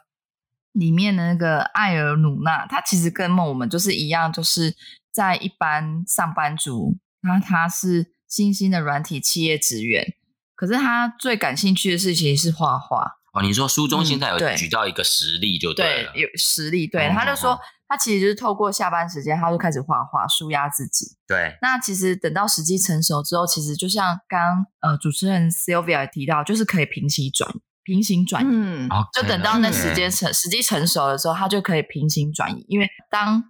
[0.72, 4.76] 里面的那个艾尔努纳，他其实跟我们就是一样，就是
[5.12, 10.15] 在一般上班族，那他是新兴的软体企业职员，
[10.56, 13.19] 可是他最感兴趣的事情是画画。
[13.34, 17.60] 哦，你说书中现在有举到一个实例就对了，嗯、对，有实例，对，他就说。
[17.89, 21.17] 他其实就是透过下班时间，他就开始画画，舒压自己。
[21.28, 21.58] 对。
[21.60, 27.52] 那其实等到时机成熟之后，其实就像刚呃主持人 Sylvia 也提到，就是可以平行转
[27.84, 28.47] 平行转移。
[28.47, 28.88] 嗯。
[29.12, 32.63] 就等到那时间成、嗯、时机成熟的时候，他就可以平行转移。
[32.69, 33.43] 因为当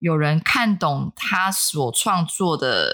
[0.00, 2.92] 有人看懂他所创作的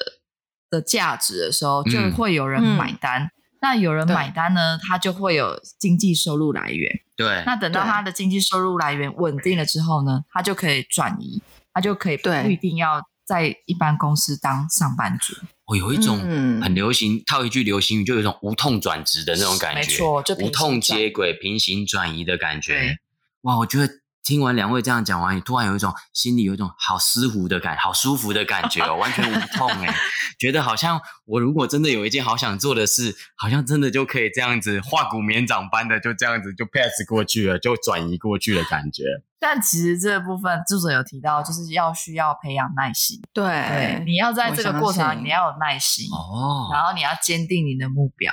[0.71, 3.25] 的价值的时候，就会有人买单。
[3.25, 3.31] 嗯、
[3.61, 7.01] 那有人买单呢，他就会有经济收入来源。
[7.17, 11.41] 对，那等到他的经济收入来源稳定了之后呢，他就可以转移，
[11.73, 15.35] 他就可以不一定要在一般公司当上班族。
[15.67, 16.19] 我、哦、有一种
[16.61, 22.79] 很流行，嗯、套一句流行语，就有一种无痛转职的那种感觉，没错，就无痛接轨、平行转移的感觉。
[22.79, 22.99] 对
[23.43, 24.04] 哇，我觉得。
[24.25, 29.95] 听完两位这样讲完，你突然有一种心里有一种好舒服的感，好舒服的感觉哦， 完全无痛哎，
[30.39, 39.05] 觉得好像我如果真的有一件好想做的事，好像真的就可以这样子化骨绵掌般的就这样子就 pass 过去了，就转移过去的感觉。
[39.39, 43.21] 但其实这部分作者有提到，就是要需要培养耐心。
[43.35, 48.33] 对，对，你要在这个过程你要有耐心哦，然后你要坚定你的目标。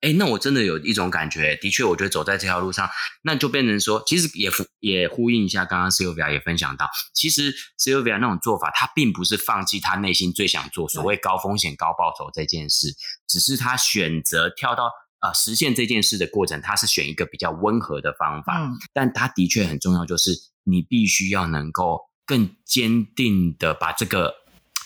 [0.00, 2.88] 哎，那我真的有一种感觉，的确，我觉得走在这条路上，
[3.22, 12.94] 那就变成说，其实也呼也呼应一下刚刚 Sylvia 也分享到，其实 Sylvia 那种做法，他并不是放弃他内心最想做所谓高风险高报酬这件事，
[13.28, 14.84] 只是他选择跳到
[15.20, 20.32] 呃实现这件事的过程，他是选一个比较温和的方法，嗯，但他的确很重要，就是
[20.64, 24.32] 你必须要能够更坚定的把这个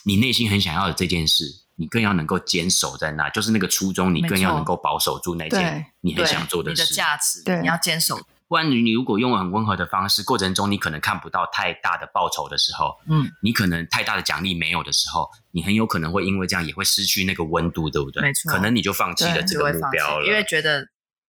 [0.05, 1.63] 你内心很想要的这件事。
[1.76, 6.82] 你更要能够坚守在那，就是那个初衷，你更要能够保守住那件你很想做的事。
[6.82, 8.18] 你的价值，对，你要坚守。
[8.46, 18.22] 不然，你如果用很温和的方式，过程中你可能看不到太大的报酬的时候，嗯，你可能太大的奖励没有的时候，你很有可能会因为这样也会失去那个温度，对不对？
[18.22, 20.87] 没错，可能你就放弃了这个目标了，因为觉得。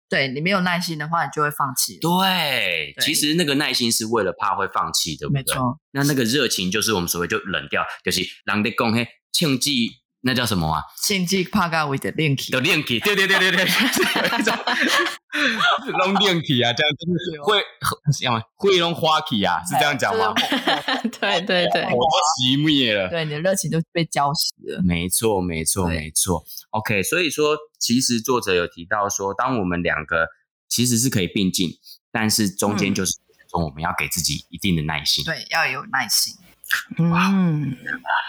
[0.09, 1.97] 对，你没有耐心的话，你就会放弃。
[2.01, 5.39] 对，对其实那个耐心是为了怕会放弃，对不对？
[5.39, 5.79] 没错。
[5.93, 9.89] 那那个热情就是我们所谓就冷掉，就是人的讲嘿庆忌，
[10.23, 10.83] 那叫什么啊？
[11.03, 14.55] 庆忌怕咖位的练气，的练气，对对对对对，有一种
[15.99, 17.63] 弄练气啊，这样就是会
[18.23, 20.35] 要么会弄花气啊，是这样讲吗？
[21.21, 24.83] 对对对，火都熄灭了，对，你的热情都被浇熄了。
[24.83, 26.45] 没错，没错，没错。
[26.71, 27.57] OK，所以说。
[27.81, 30.29] 其实作者有提到说，当我们两个
[30.69, 31.71] 其实是可以并进，
[32.13, 33.13] 但是中间就是
[33.51, 35.25] 说我们要给自己一定的耐心。
[35.25, 36.35] 对，要有耐心。
[37.11, 37.77] 哇，嗯，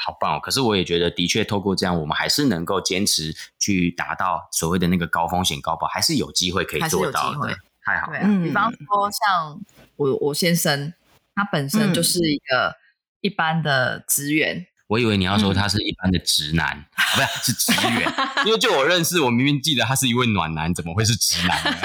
[0.06, 0.39] 好棒哦！
[0.41, 7.56] 可是我也觉得，的确透过这样，我们还是能够坚持去达到所谓的那个高风险高报，还是有机会可以做到的。
[7.84, 8.19] 太好了。
[8.43, 9.60] 比方说，像
[9.95, 10.93] 我我先生，
[11.36, 12.75] 他本身就是一个
[13.21, 14.67] 一般的职员。
[14.88, 18.13] 我以为你要说他是一般的直男，嗯 啊、不是是职员，
[18.45, 21.71] 因为就我认识，我明明记得他是一位暖男，怎么会是直男呢？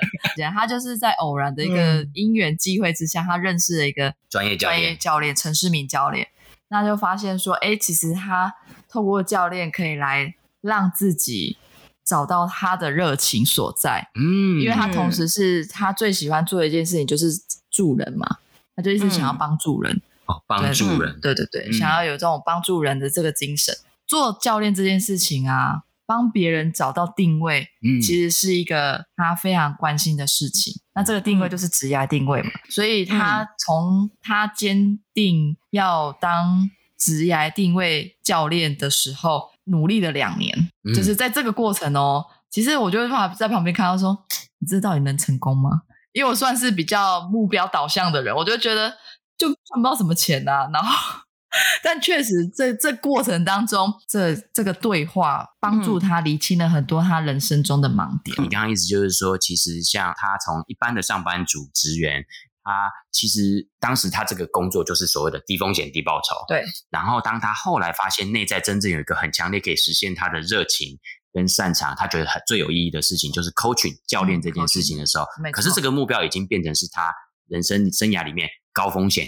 [0.54, 6.28] 他就是在偶然的一个因缘机会之下，嗯、他认识了一个专业教练，教练陈世明教练，
[6.68, 8.54] 那就发现说，哎，其实他
[8.88, 11.56] 透过教练可以来让自己
[12.04, 17.30] 找到他的热情所在，嗯，因为他同时是他最喜欢做的一件事情就是
[17.70, 18.38] 助人嘛，
[18.76, 19.92] 他就一直想要帮助人。
[19.94, 20.02] 嗯
[20.46, 23.74] 帮助人，对对对，嗯、想要有这种帮助人的这个精神。
[24.06, 30.72] 做教练这件事情啊，帮别人找到定位，嗯，其实是一个他非常关心的事情。
[30.74, 36.68] 嗯、那这个定位就是职业定位嘛，嗯、所以他从他坚定要当
[36.98, 44.26] 职业定位教练的时候，努力了两年，嗯、就是在这个过程哦，其实我就怕在旁边看到说，
[44.58, 45.82] 你这到底能成功吗？
[46.12, 48.90] 因为我算是比较目标导向的人，我就觉得
[49.38, 50.68] 就赚不到什么钱啊。
[50.72, 51.20] 然后，
[51.82, 58.36] 但确实这这过程当中，这这个对话帮助他厘清了很多他人生中的盲点。
[58.42, 62.24] 你刚刚意思就是说，其实像他从一般的上班族职员。
[62.62, 66.62] 他其实当时他这个工作就是所谓的低风险低报酬，对。
[66.90, 70.98] 然后当他后来发现内在真正有一个很强烈可以实现他的热情
[71.32, 77.10] 跟擅长，他觉得很最有意义的事情就是 coaching 教练这件事情的时候，嗯、可是这个目标已经变成是他
[77.48, 79.26] 人生生涯里面高风险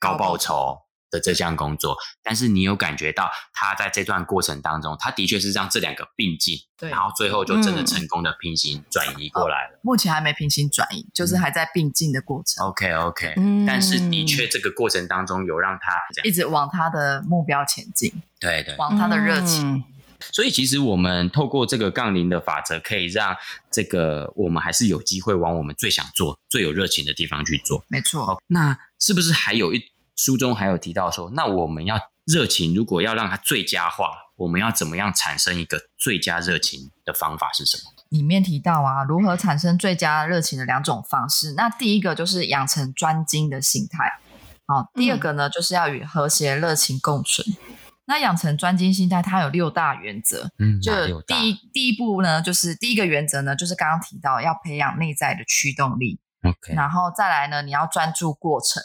[0.00, 0.76] 高报酬。
[1.12, 9.74] 的这项工作，但是你有感觉到他在这段过程当中，他的确是让这两个并进，对，然后最后就真的成功的平行转移过来了。
[9.74, 12.66] 嗯哦、目前还没平行转移，就是还在并进的过程。
[12.66, 15.92] OK OK，嗯，但是的确这个过程当中有让他
[16.24, 19.74] 一直往他的目标前进，对对，往他的热情。
[19.74, 19.84] 嗯、
[20.32, 23.36] 所以其实我们透过这个杠铃的法则，可以让
[23.70, 27.84] 这个我们还是有机会往我们最想做、最有热情的地方去做。
[27.88, 28.24] 没错。
[28.24, 29.91] 哦，那是不是还有一？
[30.22, 37.82] 书中还有提到说，那我们要热情，如果要让它最佳化，我们要怎么样产生一个最佳热情的方法是什么？
[38.10, 41.54] 里面提到啊，如何产生最佳热情的两种方式。
[41.56, 44.20] 那第一个就是养成专精的心态，
[44.66, 47.44] 好，第二个呢，就是要与和谐热情共存。
[47.48, 50.48] 嗯、那养成专精心态，它有六大原则。
[50.60, 56.20] 嗯，就第一第一步呢，就是第一个原则呢，就是刚刚提到要培养内在的驱动力。
[56.44, 58.80] OK，然后再来呢，你要专注过程。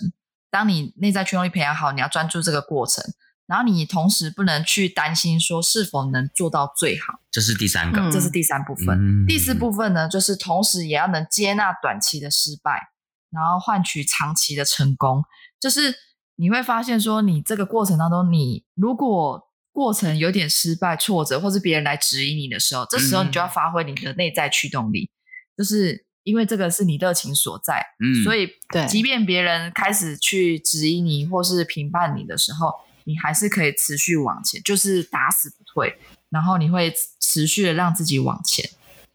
[0.50, 3.04] 当你内在驱动力培养好，你要专注这个过程，
[3.46, 7.20] 然后你同时不能去担心说是否能做到最好。
[7.30, 8.98] 这是第三个，嗯、这是第三部分。
[8.98, 12.90] 嗯、第四部分呢，就是同时也要能接纳短期的失败，
[13.30, 15.24] 然后换取长期的成功。
[15.60, 15.94] 就是
[16.38, 25.12] 你会发现说，你这个过程当中，你如果过程有点失败、挫折，或是别人来质疑你的时候，这时候你就要发挥你的内在驱动力，
[25.58, 26.07] 就是。
[26.28, 32.74] 因为这个是你热情所在，嗯，所以对，即便别人开始去质疑你或是评判你的时候，
[33.06, 35.98] 你还是可以持续往前，就是打死不退，
[36.30, 38.70] 然后你会持续的让自己往前。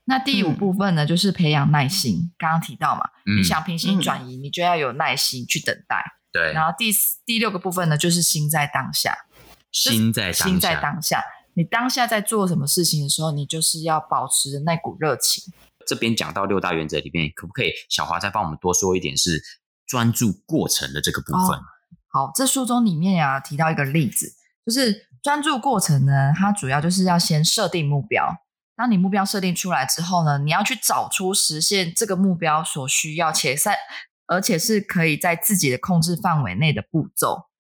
[0.07, 2.33] 那第五部分呢，嗯、就是培养耐心。
[2.38, 6.03] 刚刚提到嘛，嗯、你想平行转移，嗯、你就要有耐心去等待。
[6.33, 6.53] 对。
[6.55, 9.14] 然后第四、第六个部分呢，就是心在当下。
[9.70, 10.44] 心在当下。
[10.44, 11.22] 心在当下。
[11.55, 15.53] 你当下在做什么事情的时候，你就是要保持那股热情。
[15.87, 19.16] 这边讲到六大原则里面，可不可以小华再帮我们多说一点？
[19.16, 19.42] 是
[19.87, 21.59] 专注过程的这个部分。
[21.59, 21.62] 哦、
[22.09, 24.33] 好，这书中里面呀、啊、提到一个例子，
[24.64, 28.37] 就是专注过程呢，它主要就是要先设定目标。
[28.75, 33.77] 当你目标设定出来之后呢，你要去找出实现这个目标所需要且在
[34.27, 37.51] 而且是可以在自己的控制范围内的步骤，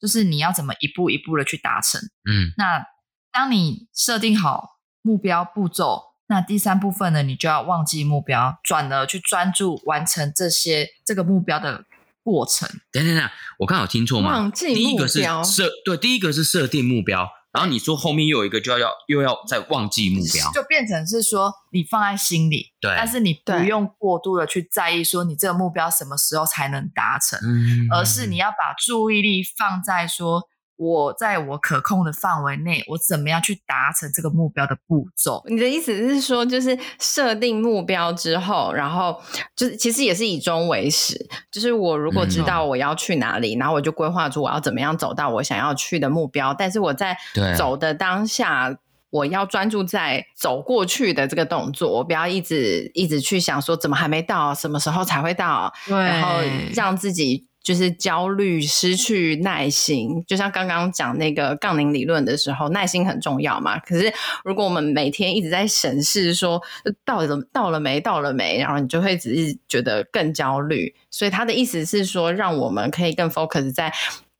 [0.00, 2.00] 就是你要怎么一步一步的去达成。
[2.00, 2.86] 嗯，那
[3.30, 6.11] 当你设定好目标步骤。
[6.32, 11.84] 那第三部分呢，你就要忘记目标，转而去专注完成这些这个目标的
[12.22, 12.66] 过程。
[12.90, 14.32] 等等等，我刚好听错吗？
[14.32, 14.82] 忘记目标。
[14.82, 30.48] 第一个是设对，第一个是设定目标，然后你说后面又有一个就要要又要再忘记目标，就变成是说你放在心里，对，但是你不用过度的去在意说你这个目标什么时候才能达成，嗯，而是你要把注意力放在说。
[30.82, 35.40] 我在我可控的范围内，我怎么样去达成这个目标的步骤？
[35.46, 39.20] 你的意思是说，就是设定目标之后，然后
[39.54, 41.16] 就是其实也是以终为始。
[41.52, 46.52] 就是我如果知道我要去哪里，嗯、然后我就规划出我要怎么样走到我想要去的目标。
[46.52, 47.16] 但是我在
[47.56, 48.76] 走的当下，
[49.10, 56.40] 我要专注在走过去的这个动作，我不要一直一直去想说怎么还没到，什么时候才会到，对然后
[56.74, 57.46] 让自己。
[57.62, 63.78] 就是焦虑、失去耐心，就像刚刚讲那个杠铃理论的时候，耐心很重要嘛。
[63.78, 64.12] 可是
[64.44, 66.60] 如果我们每天一直在审视说
[67.04, 70.94] 到了到了没，到了没，然后你就会只是觉得更焦虑。
[71.10, 73.92] 所以他的意思是说，让我们可以更 focus 在。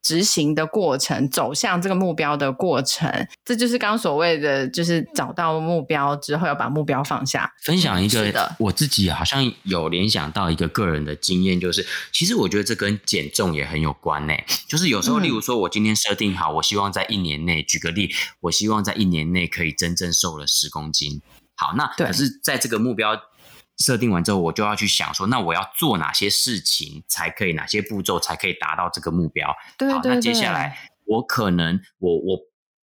[0.03, 7.51] 执行的过程，走向这个目标的过程，这就是刚刚所谓的，就是找到目标之后要把目标放下。
[7.63, 14.35] 分享一个，我自己好像有联想到一个个人的经验，就是其实我觉得这跟减重也很有关呢。
[14.69, 18.11] 就是有时候，例如说我今天设定好，我希望在一年内，举个例，
[18.41, 21.23] 我希望在一年内可以真正瘦了十公斤。
[21.55, 23.21] 好，那可是在这个目标。
[23.83, 29.55] 设定完之后，我就要去想说，那我要做哪些事情才可以，哪些步骤才可以达到这个目标？
[29.77, 32.39] 对，对，对，好，那接下来我可能我我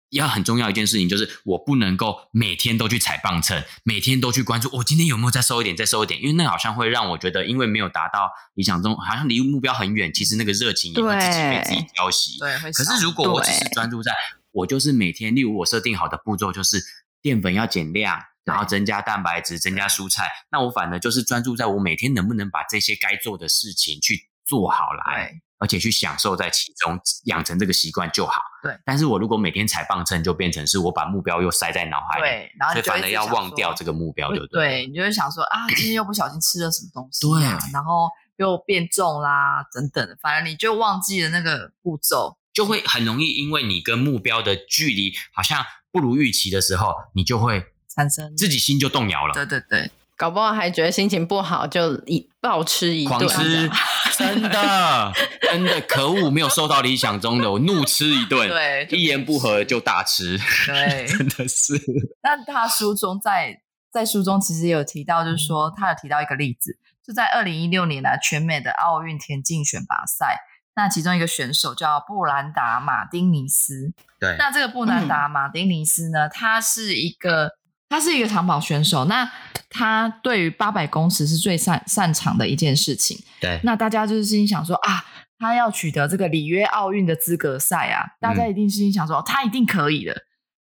[0.09, 12.39] 要很重要一件事情，就是我不能够每天都去踩磅秤，每天都去关注我今天有没有再瘦一点，再瘦一点，因为那好像会让我觉得，因为没有达到理想中，好像离目标很远，其实那个热情也会自己被自己浇熄。
[12.39, 14.11] 对，可是如果我只是专注在，
[14.51, 16.83] 我就是每天，例如我设定好的步骤就是
[17.21, 18.19] 淀粉要减量。
[18.45, 20.29] 然后增加蛋白质，增加蔬菜。
[20.51, 28.41] 那我反而就是专注在我每天能不能把这些该做的事情去做好来，而且去享受在其中，养成这个习惯就好。
[28.63, 28.77] 对。
[28.85, 34.61] 但是我如果每天踩磅秤，就变成是我把目标又塞在脑海里，对，然后所以反而要忘掉这个目标，对不对？
[34.61, 49.33] 对，你就会想说啊，今天又不小心吃了什么东西，啊，对，然后又变重啦，等等，反而你就忘记了那个步骤，就会很容易因为你跟目标的距离好像不如预期的时候，你就会产生自己心就动摇了。
[49.33, 49.91] 对对对。
[50.17, 53.71] 搞不好还觉得心情不好，就一暴吃一顿，狂吃，
[54.17, 55.13] 真的
[55.49, 60.37] 真的可恶，没有收到理想中的， 我怒吃一顿，对，一言不合就大吃，
[60.67, 61.73] 对， 真的是。
[62.21, 63.61] 那他书中在
[63.93, 70.41] 在书中其实也有提到，就是说他有提到一个例子，就在二零一六年的全美的奥运田径选拔赛，
[70.75, 77.57] 那其中一个选手叫布兰达马丁尼斯，对，那这个布兰达马丁尼斯呢，他是一个。
[77.89, 79.29] 他是一个长跑选手，那
[79.69, 83.21] 他对于八百公尺是最擅擅长的一件事情。
[83.41, 85.03] 对，那大家就是心想说啊，
[85.39, 90.15] 他要取得这个里约奥运的资格赛啊，大家一定心想说、嗯、他一定可以的。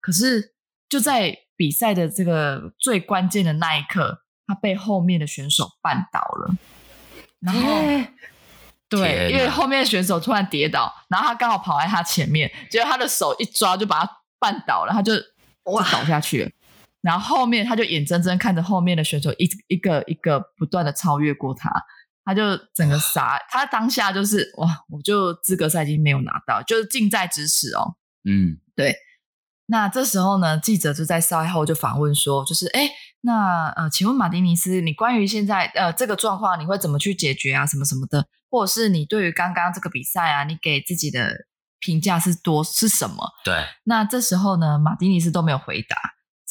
[0.02, 0.54] 可是
[0.90, 6.56] 就在比赛的这个最关键的那一刻，他被后面的选手绊倒了。
[7.40, 8.14] 然后，欸、
[8.90, 15.14] 对，因为后面的选手突然跌倒，然后他刚好跑在他前面，结果他的手一抓就把他绊倒了，他就
[15.66, 16.52] 哇倒下去了。
[17.04, 21.70] 然后后面他就眼睁睁看着后面的选手一一个一个不断的超越过他，
[22.24, 27.98] 他就整个傻，他当下就是哇，我就资格赛已经没有拿到，就是近在咫尺哦。
[28.24, 28.96] 嗯，对。
[29.66, 32.90] 那这时候呢，记者就在赛后就访问说，就是哎，
[33.22, 37.66] 那呃，请问马丁尼斯，你关于现在呃这个状况，你会怎么去解决啊？
[37.66, 41.46] 什么什么的，或者是你对于刚刚这个比赛啊，你给自己的
[41.80, 43.30] 评价是多是什么？
[43.44, 43.66] 对。
[43.84, 45.98] 那这时候呢，马丁尼斯都没有回答。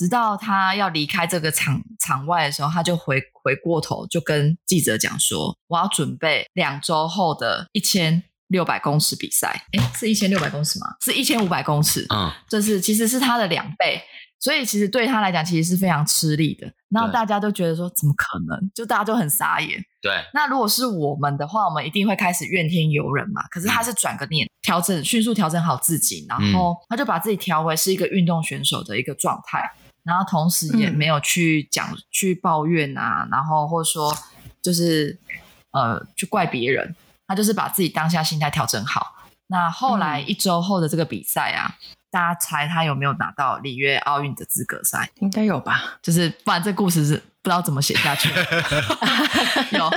[0.02, 9.64] 直到他要离开这个场场外的时候，他就回回过头，就跟记者讲说：“我要准备两周后的一千六百公尺比赛。
[9.74, 10.86] 诶，是一千六百公尺吗？
[11.02, 12.04] 是一千五百公尺。
[12.12, 14.02] 嗯，这是其实是他的两倍，
[14.40, 16.68] 所以其实对他来讲，其实是非常吃力的。
[16.90, 18.70] 然后大家都觉得说，怎么可能？
[18.74, 19.80] 就大家都很傻眼。
[20.00, 20.12] 对。
[20.34, 23.46] 那如果是我们的话，我们一定会开始怨天尤人嘛。
[23.52, 29.62] 可是他是转个念，调整，迅速调整好自己，然后他就把自己调回是一个运动选手的一个状态。
[30.04, 34.12] 然后同时也没有去讲、嗯、去抱怨啊，然后或者说
[34.60, 35.18] 就是
[35.70, 36.96] 呃去怪别人，
[37.26, 39.14] 他就是把自己当下心态调整好。
[39.46, 45.10] 那后来一周后的这个比赛啊，嗯、大家猜他有没有拿到里约奥运的资格赛？
[45.20, 45.98] 应该有吧？
[46.02, 48.28] 就是不然这故事是不知道怎么写下去。
[49.76, 49.90] 有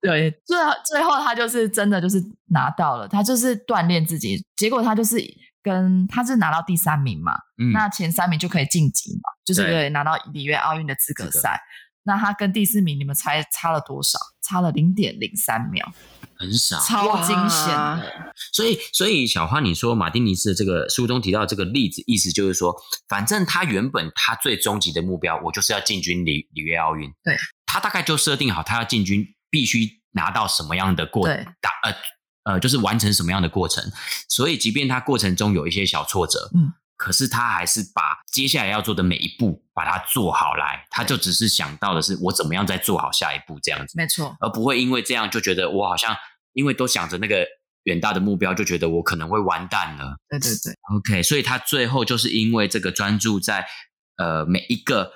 [0.00, 5.16] 对，最最后他就是真的就是拿到了，他就是锻炼自己，结果他就是。
[5.62, 11.60] 跟他是拿到第三名嘛，嗯，那前三名就可以晋级嘛，就是可以拿到里约奥运的资格赛。
[12.02, 14.18] 那他跟第四名，你们猜差了多少？
[14.42, 15.92] 差了零点零三秒，
[16.34, 18.32] 很少，超惊险的。
[18.52, 22.74] 所以，所以小花，你说马丁尼斯的这个书中提到这个例子，意思就是说，
[23.06, 27.12] 反正他原本他最终极的目标，我就是要进军里里约奥运。
[27.22, 27.36] 对，
[27.66, 31.94] 他大概就设定好，他要进军必须拿到什么样的过程打呃。
[32.44, 33.84] 呃，就是完成什么样的过程，
[34.28, 46.16] 所以即便他过程中有一些小挫折，嗯，可是他还是把接下来要做的每一步把它做好来，他就只是想到的是我怎么样再做好下一步这样子，没错，而不会因为这样就觉得我好像
[46.52, 47.46] 因为都想着那个
[47.84, 50.16] 远大的目标，就觉得我可能会完蛋了。
[50.28, 53.66] 对对对，OK，所以他最后就是因为这个专注在
[54.16, 55.12] 呃每一个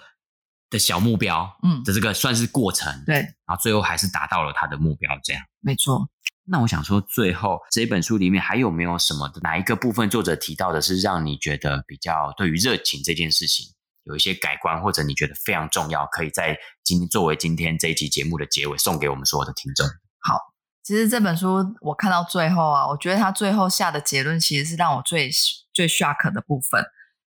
[0.70, 6.08] 的小目标，嗯，的这个算是过程，对，然后最后还是达到了他的目标，这样，没错。
[6.46, 13.66] 那我想说，最后这一本书里面还有没有什么哪一个部分作者提到的是让你觉得比较对于热情这件事情
[14.02, 19.86] 有一些改观，或者你觉得非常重要，可以在今作为今天这一期节目的结尾送给我们所有的听众？
[20.20, 20.38] 好，
[20.82, 25.30] 其实这本书我看到最后啊，我觉得他最后下的结论其实是让我最
[25.72, 26.84] 最 shock 的部分，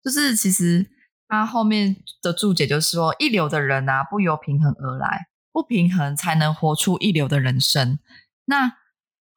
[0.01, 0.89] 就是其实
[1.27, 7.99] 他后面的注解就是说，一流的人啊，不由平衡而来，不平衡才能活出一流的人生。
[8.45, 8.77] 那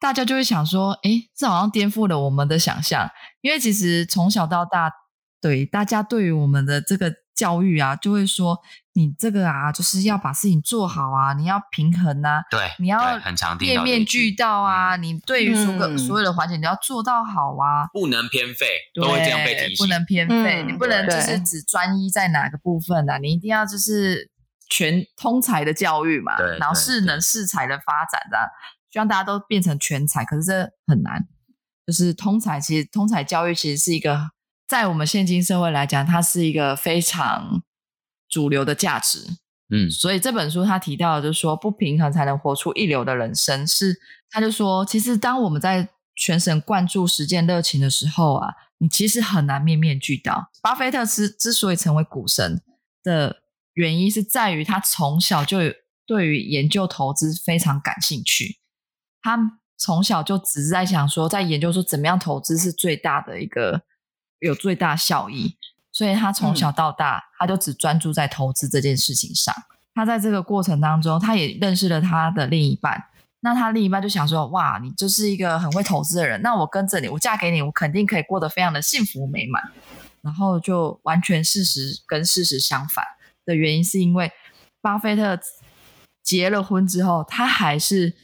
[0.04, 3.08] 大家就会想说，诶，这好像颠覆了我们的想象，
[3.40, 4.92] 因为其实从小到大，
[5.40, 8.58] 对大家对于我们的这个教育啊，就会说，
[8.92, 13.18] 你这个啊，就是要把事情做好啊，你要平衡啊，对，你要
[13.58, 24.30] 面面俱到啊，你对于所有所有的环节，你要做到好啊，不能偏废，都会这样被提醒，不能偏废，你不能就是只专一在哪个部分啊，你一定要就是
[24.68, 28.46] 全通才的教育嘛，然后适能适才的发展这样。
[28.94, 31.26] 希望大家都变成全才，可是这很难。
[31.84, 34.30] 就是通才，其实通才教育其实是一个，
[34.68, 37.60] 在我们现今社会来讲，它是一个非常
[38.28, 39.26] 主流的价值。
[39.68, 43.66] 嗯，所以这本书他提到的就是说，不平衡才能活出一流的人生。
[43.66, 43.98] 是，
[44.30, 50.52] 他就说，其实当我们在全神贯注实践热情的时候啊，你其实很难面面俱到。
[50.62, 52.62] 巴菲特之之所以成为股神
[53.02, 53.42] 的
[53.72, 55.72] 原因，是在于他从小就有
[56.06, 58.60] 对于研究投资非常感兴趣。
[59.24, 63.82] 他从小就只是在想说，在研究说怎么样投资是最大的一个
[64.38, 65.56] 有最大效益。
[65.90, 69.54] 所以他从小到大，嗯、他就只专注在投资这件事情上。
[69.94, 73.04] 他在这个过程当中，他也认识了他的另一半。
[73.40, 79.62] 那他另一半就想说：“哇，你就是一个很会投资的人，那我跟着你，我嫁给你，我肯定可以过得非常的幸福美满。”
[80.20, 83.04] 然后就完全事实跟事实相反
[83.44, 84.32] 的原因，是因为
[84.80, 85.38] 巴菲特
[86.22, 88.14] 结了婚之后，他还是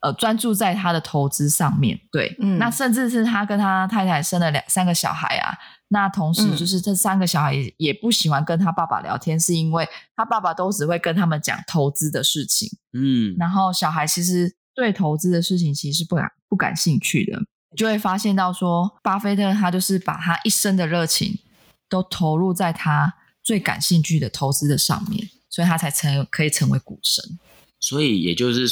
[0.00, 1.98] 呃专注在他的投资上面。
[2.10, 5.56] 对，嗯，那甚至是他跟他太太生了两三个小孩啊。
[5.90, 12.68] 那同时，就是这三个小孩也不喜欢跟他爸爸聊天，嗯、是因为他爸爸都只会跟他们讲投资的事情。
[12.92, 17.40] 嗯，然后小孩其实对投资的事情其实是不感不感兴趣的，
[17.74, 21.38] 就会发现到说，巴菲特他就是把他一生的热情
[21.88, 27.24] 都投入在他最感兴趣的投资的上面，所以他才成可以成为股神。
[27.80, 28.68] 所以，也就是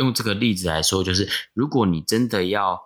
[0.00, 2.80] 用这个例子来说，就是如果你真的要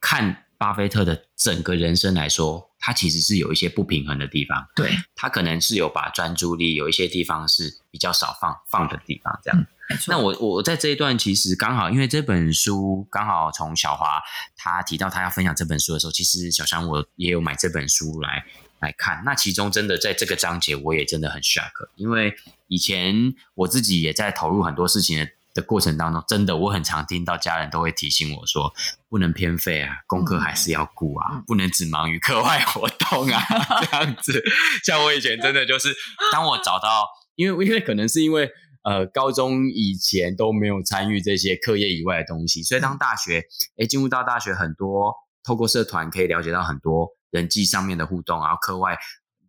[0.00, 2.66] 看巴菲特的整个人生来说。
[2.80, 9.60] 他其实是有一些不平衡的地方，对，他可能是有把专注力有一些地方是比较少放放的地方，这样。
[9.60, 14.22] 嗯、那我我在这一段其实刚好，因为这本书刚好从小华
[14.56, 18.44] 他提到他要分享这本书的时候，其实小香我也有买这本书来
[18.78, 19.24] 来看。
[19.26, 22.36] 那其中真的在这个章节，我也真的很 shock，因为
[22.68, 25.28] 以前我自己也在投入很多事情的。
[25.58, 28.72] 的过程当中，真的我很常听到家人都会提醒我说，
[29.08, 33.42] 不能偏废啊，功课还是要顾啊，嗯、不能只忙于课外活动啊，
[33.90, 34.42] 这样子。
[34.84, 35.94] 像我以前真的就是，
[36.32, 38.48] 当我找到，因为因为可能是因为
[38.84, 43.42] 呃高中以前都没有参与这些课业以外的东西，所以当大学
[43.78, 48.96] 诶进入到大学，很多透过社团可以了解到很多人际上面的互动，然后课外。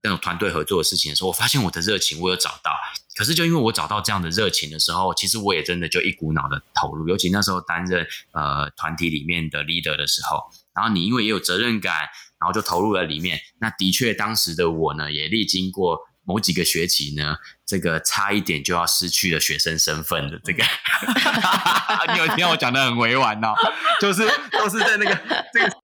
[0.01, 2.71] 那种团队合作的事情的时候，我发现我的热情我有找到，
[3.19, 10.41] 可是就因为我找到这样的热情的时候，其实我也真的就一股脑的投入，尤其那时候担任呃团体里面的 leader 的时候，
[10.73, 11.93] 然后你因为也有责任感，
[12.39, 13.37] 然后就投入了里面。
[13.59, 20.63] 那的确，当时的我呢，也历经过某几个学期呢，这个差一点就要失去了学生身份的这个，
[22.15, 23.53] 你有听我讲的很委婉哦，
[23.99, 25.78] 就是都是在那个这个。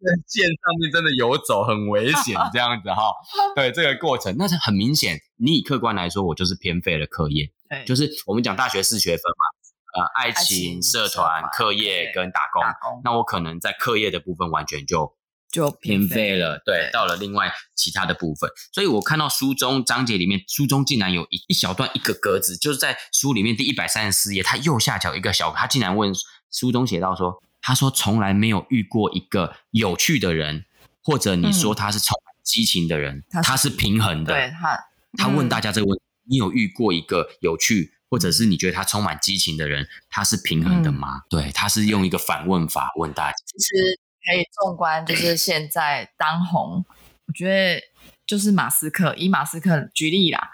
[0.00, 3.12] 在线上面真的游走很危险， 这样子哈。
[3.54, 5.18] 对这个过程，那是很明显。
[5.36, 7.52] 你以客观来说，我就是偏废了课业。
[7.68, 13.00] 对，就是我们讲大学四学分嘛，呃，爱情、爱情社团、课业跟打工，打工。
[13.04, 15.14] 那我可能在课业的部分完全就
[15.52, 16.62] 就偏废了。
[16.64, 18.50] 对，对，到了另外其他的部分。
[18.72, 26.10] 所以我看到书中章节里面，书中竟然有一一小段一个格子，就是在书里面第一百三十四页，它右下角一个小，他竟然问
[26.50, 27.42] 书中写到说。
[27.62, 30.64] 他说：“从来没有遇过一个有趣的人，
[31.02, 34.32] 或者你说他是充满激情的人，嗯、他是平衡的。
[34.32, 34.78] 对他，
[35.18, 41.18] 他问大家这个问题：嗯、你有遇过一个有趣，或者是你觉得他充满激情的人，他是平衡的吗？
[41.18, 43.36] 嗯、对，他是用一个反问法问大家。
[43.44, 46.84] 其实可以纵观，就是现在当红，
[47.26, 47.82] 我觉得
[48.26, 49.14] 就是马斯克。
[49.16, 50.50] 以马斯克举例啦，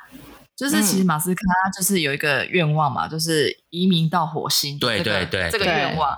[0.56, 4.76] 就是其实马斯克他就是有一个愿望嘛，就是移民到火星。
[4.78, 6.16] 对对对，这个愿望。”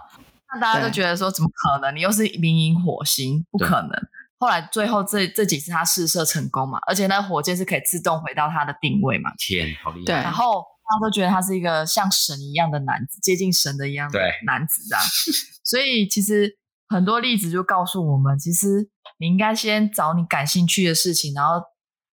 [0.55, 1.94] 那大家都觉得说，怎么可能？
[1.94, 3.90] 你又是民营火星，不可能。
[4.38, 9.32] 后来最后这这几次他试射成功嘛，而且那火箭是可以自动回到它的定位嘛。
[9.36, 10.05] 天，好厉害！
[10.07, 15.05] 对，然后大家都觉得他是一个像神一样的男子，接近神的一样的男子这样。
[15.64, 16.57] 所以其实
[16.88, 18.88] 很多例子就告诉我们，其实
[19.18, 21.61] 你应该先找你感兴趣的事情，然后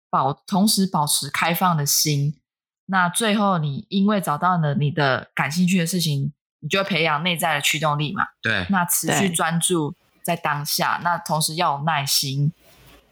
[0.08, 2.40] 保同时保持开放的心。
[2.86, 6.32] 那最后你因为找到了你的感兴趣的事情。
[6.62, 8.22] 你就会培养内在的驱动力嘛？
[8.40, 12.52] 对，那持续专注在当下，那同时要有耐心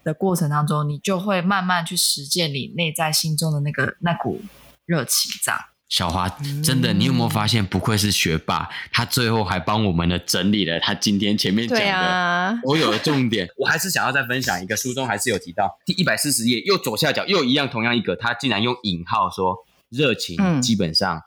[0.03, 4.41] 的过程当中，你就会慢慢去实践你内在心中的那个那股
[4.85, 5.29] 热情。
[5.43, 6.29] 这样，小华，
[6.63, 7.65] 真的，你有没有发现？
[7.65, 13.45] 不愧是学霸，他最后还帮我们的整理了他今天前面讲的所有的重点。
[13.59, 19.57] 我还是想要再分享一个，书中还是有提到第一百四十页右左下角又一样同样一个，他竟然用引号说
[19.89, 21.21] 热情基本上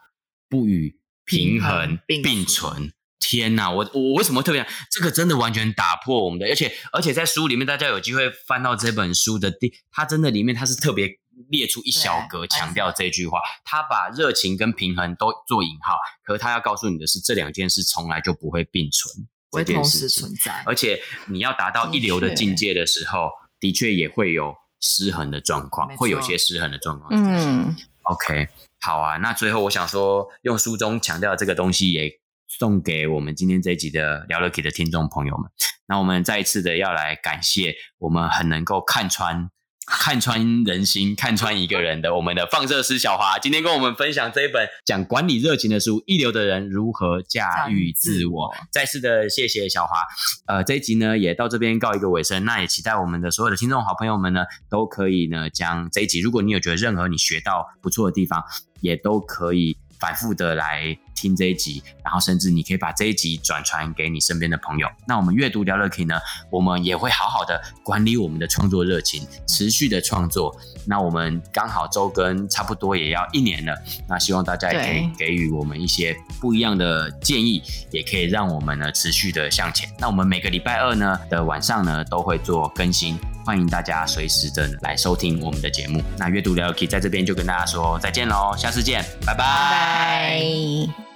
[0.49, 0.99] 不与。
[1.25, 3.71] 平衡并存，天呐！
[3.71, 11.09] 我我为什么特别这个真的完全打破我们的，而且而且在书里面，大家有机会翻到这本书的第，它真的里面它是特别
[11.51, 27.11] 列出一小格强调这句话，他把热情跟平衡都做引号，可是他要告诉你的是，这两件事从来就不会并存，会同时存在，而且你要达到一流的境界的时候，的确，也会有失衡的状况，会有些失衡的状况。
[27.13, 28.47] 嗯，OK，
[28.85, 29.17] 好啊。
[29.17, 35.51] 那最后我想说，用书中强调的这个东西，也送给我们今天这一集的聊乐 KEY 的听众朋友们。
[35.89, 39.49] 那我们再一次的要来感谢我们很能够看穿。
[39.87, 48.49] 看穿人心，看穿一个人的我们的放射师小华，今天跟我们分享这一本讲管理热情的书《一流的人如何驾驭自我》。
[48.73, 49.99] 再次的谢谢小华。
[50.47, 52.47] 呃，这一集呢也到这边告一个尾声。
[52.47, 58.43] 那也期待我们的所有的听众好朋友们呢，都可以呢将这一集，如果你有觉得任何你学到不错的地方，
[58.85, 59.75] 也都可以。
[60.05, 64.89] 反复的来听这一集，然后甚至你可以把这一集转传给你身边的朋友。
[65.07, 66.19] 那我们阅读聊乐 KEY 呢，
[66.51, 70.55] 我们也会好好的管理我们的创作热情，持续的创作。
[70.87, 73.75] 那我们刚好周更差不多也要一年了，
[74.09, 79.89] 那希望大家也可以给予我们一些不一样的建议，也可以让我们呢持续的向前。
[79.99, 83.19] 那我们每个礼拜二呢的晚上呢都会做更新。
[83.47, 86.03] 欢迎大家随时的来收听我们的节目。
[86.19, 89.45] 那阅读聊乐 KEY 在这边就跟大家说再见喽，下次见，拜拜。
[89.45, 91.14] 拜拜。